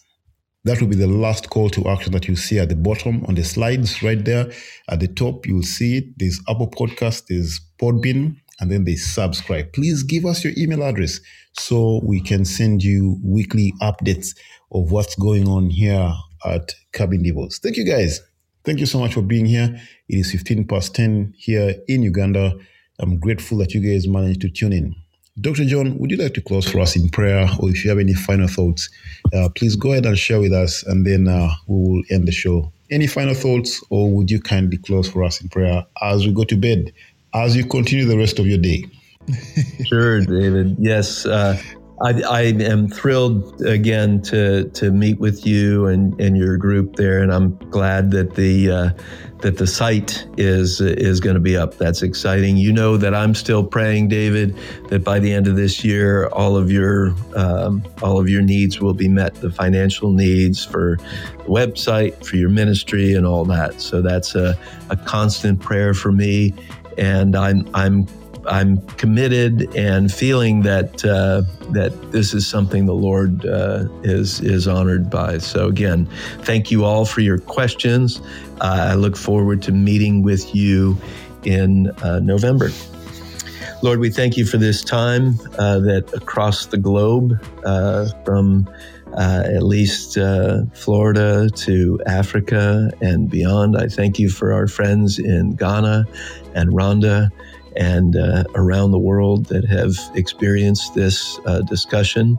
[0.65, 3.37] That will be the last call to action that you see at the bottom on
[3.37, 4.51] the slides right there.
[4.89, 6.05] At the top, you'll see it.
[6.17, 9.73] There's Apple Podcast, there's Podbean, and then they subscribe.
[9.73, 11.21] Please give us your email address
[11.53, 14.37] so we can send you weekly updates
[14.73, 16.13] of what's going on here
[16.45, 17.59] at Cabin Devils.
[17.59, 18.21] Thank you guys.
[18.67, 19.81] Thank you so much for being here.
[20.09, 22.53] It is 15 past 10 here in Uganda.
[22.99, 24.97] I'm grateful that you guys managed to tune in.
[25.41, 25.67] Dr.
[25.67, 28.15] John, would you like to close for us in prayer, or if you have any
[28.15, 28.91] final thoughts,
[29.33, 32.33] uh, please go ahead and share with us, and then uh, we will end the
[32.33, 32.73] show.
[32.91, 36.43] Any final thoughts, or would you kindly close for us in prayer as we go
[36.43, 36.93] to bed,
[37.35, 38.85] as you continue the rest of your day?
[39.87, 40.75] sure, David.
[40.81, 41.25] Yes.
[41.25, 41.57] Uh,
[42.03, 47.23] I, I, am thrilled again to to meet with you and, and your group there,
[47.23, 48.91] and I'm glad that the uh,
[49.41, 51.79] that the site is is going to be up.
[51.79, 52.59] That's exciting.
[52.59, 54.55] You know that I'm still praying, David,
[54.89, 58.79] that by the end of this year, all of your um, all of your needs
[58.79, 59.35] will be met.
[59.37, 60.99] The financial needs for
[61.39, 63.81] the website, for your ministry, and all that.
[63.81, 64.59] So that's a,
[64.91, 66.53] a constant prayer for me,
[66.99, 68.07] and I'm I'm
[68.49, 71.43] I'm committed and feeling that uh,
[71.73, 75.39] that this is something the Lord uh, is is honored by.
[75.39, 76.07] So again,
[76.43, 78.21] thank you all for your questions.
[78.61, 80.97] Uh, I look forward to meeting with you
[81.45, 82.71] in uh, November.
[83.83, 87.33] Lord, we thank you for this time uh, that across the globe,
[87.65, 88.69] uh, from
[89.19, 90.19] at least
[90.75, 96.07] Florida to Africa and beyond, I thank you for our friends in Ghana
[96.55, 97.31] and Rwanda
[97.77, 102.39] and uh, around the world that have experienced this uh, discussion.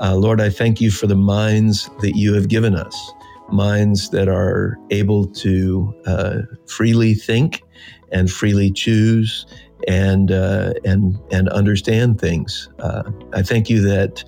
[0.00, 3.12] Uh, Lord, I thank you for the minds that you have given us,
[3.50, 7.62] minds that are able to uh, freely think
[8.10, 9.46] and freely choose
[9.88, 12.68] and uh, and and understand things.
[12.78, 13.02] Uh,
[13.32, 14.24] I thank you that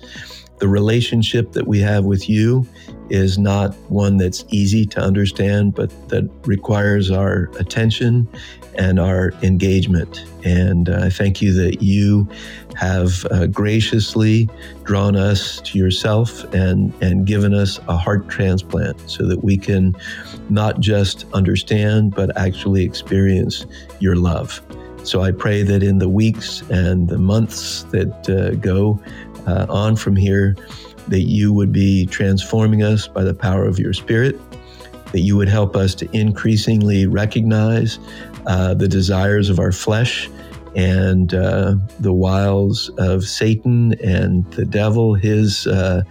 [0.57, 2.65] the relationship that we have with you
[3.09, 8.27] is not one that's easy to understand, but that requires our attention
[8.75, 10.25] and our engagement.
[10.43, 12.27] And uh, I thank you that you
[12.75, 14.49] have uh, graciously
[14.83, 19.95] drawn us to yourself and, and given us a heart transplant so that we can
[20.49, 23.65] not just understand, but actually experience
[23.99, 24.61] your love.
[25.03, 28.99] So I pray that in the weeks and the months that uh, go
[29.47, 30.55] uh, on from here,
[31.07, 34.39] that you would be transforming us by the power of your Spirit,
[35.11, 37.99] that you would help us to increasingly recognize
[38.47, 40.29] uh, the desires of our flesh
[40.75, 46.03] and uh, the wiles of Satan and the devil, his uh,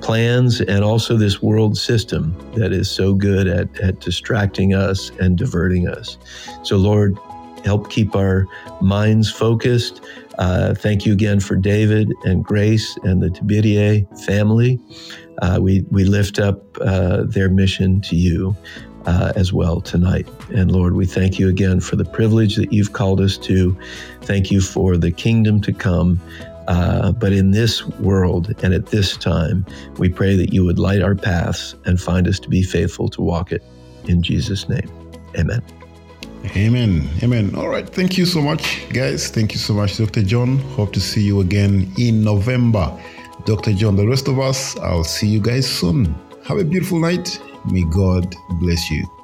[0.00, 5.36] plans, and also this world system that is so good at, at distracting us and
[5.36, 6.16] diverting us.
[6.62, 7.18] So, Lord,
[7.64, 8.46] help keep our
[8.80, 10.00] minds focused.
[10.38, 14.78] Uh, thank you again for David and Grace and the Tiberier family.
[15.42, 18.56] Uh, we, we lift up uh, their mission to you
[19.06, 20.28] uh, as well tonight.
[20.54, 23.76] And Lord, we thank you again for the privilege that you've called us to.
[24.22, 26.20] Thank you for the kingdom to come.
[26.68, 29.64] Uh, but in this world and at this time,
[29.98, 33.22] we pray that you would light our paths and find us to be faithful to
[33.22, 33.62] walk it.
[34.08, 34.90] In Jesus' name,
[35.38, 35.62] amen.
[36.54, 37.08] Amen.
[37.22, 37.54] Amen.
[37.54, 37.88] All right.
[37.88, 39.28] Thank you so much, guys.
[39.28, 40.22] Thank you so much, Dr.
[40.22, 40.58] John.
[40.76, 42.92] Hope to see you again in November.
[43.44, 43.72] Dr.
[43.72, 46.14] John, the rest of us, I'll see you guys soon.
[46.44, 47.40] Have a beautiful night
[47.70, 49.15] May God bless you.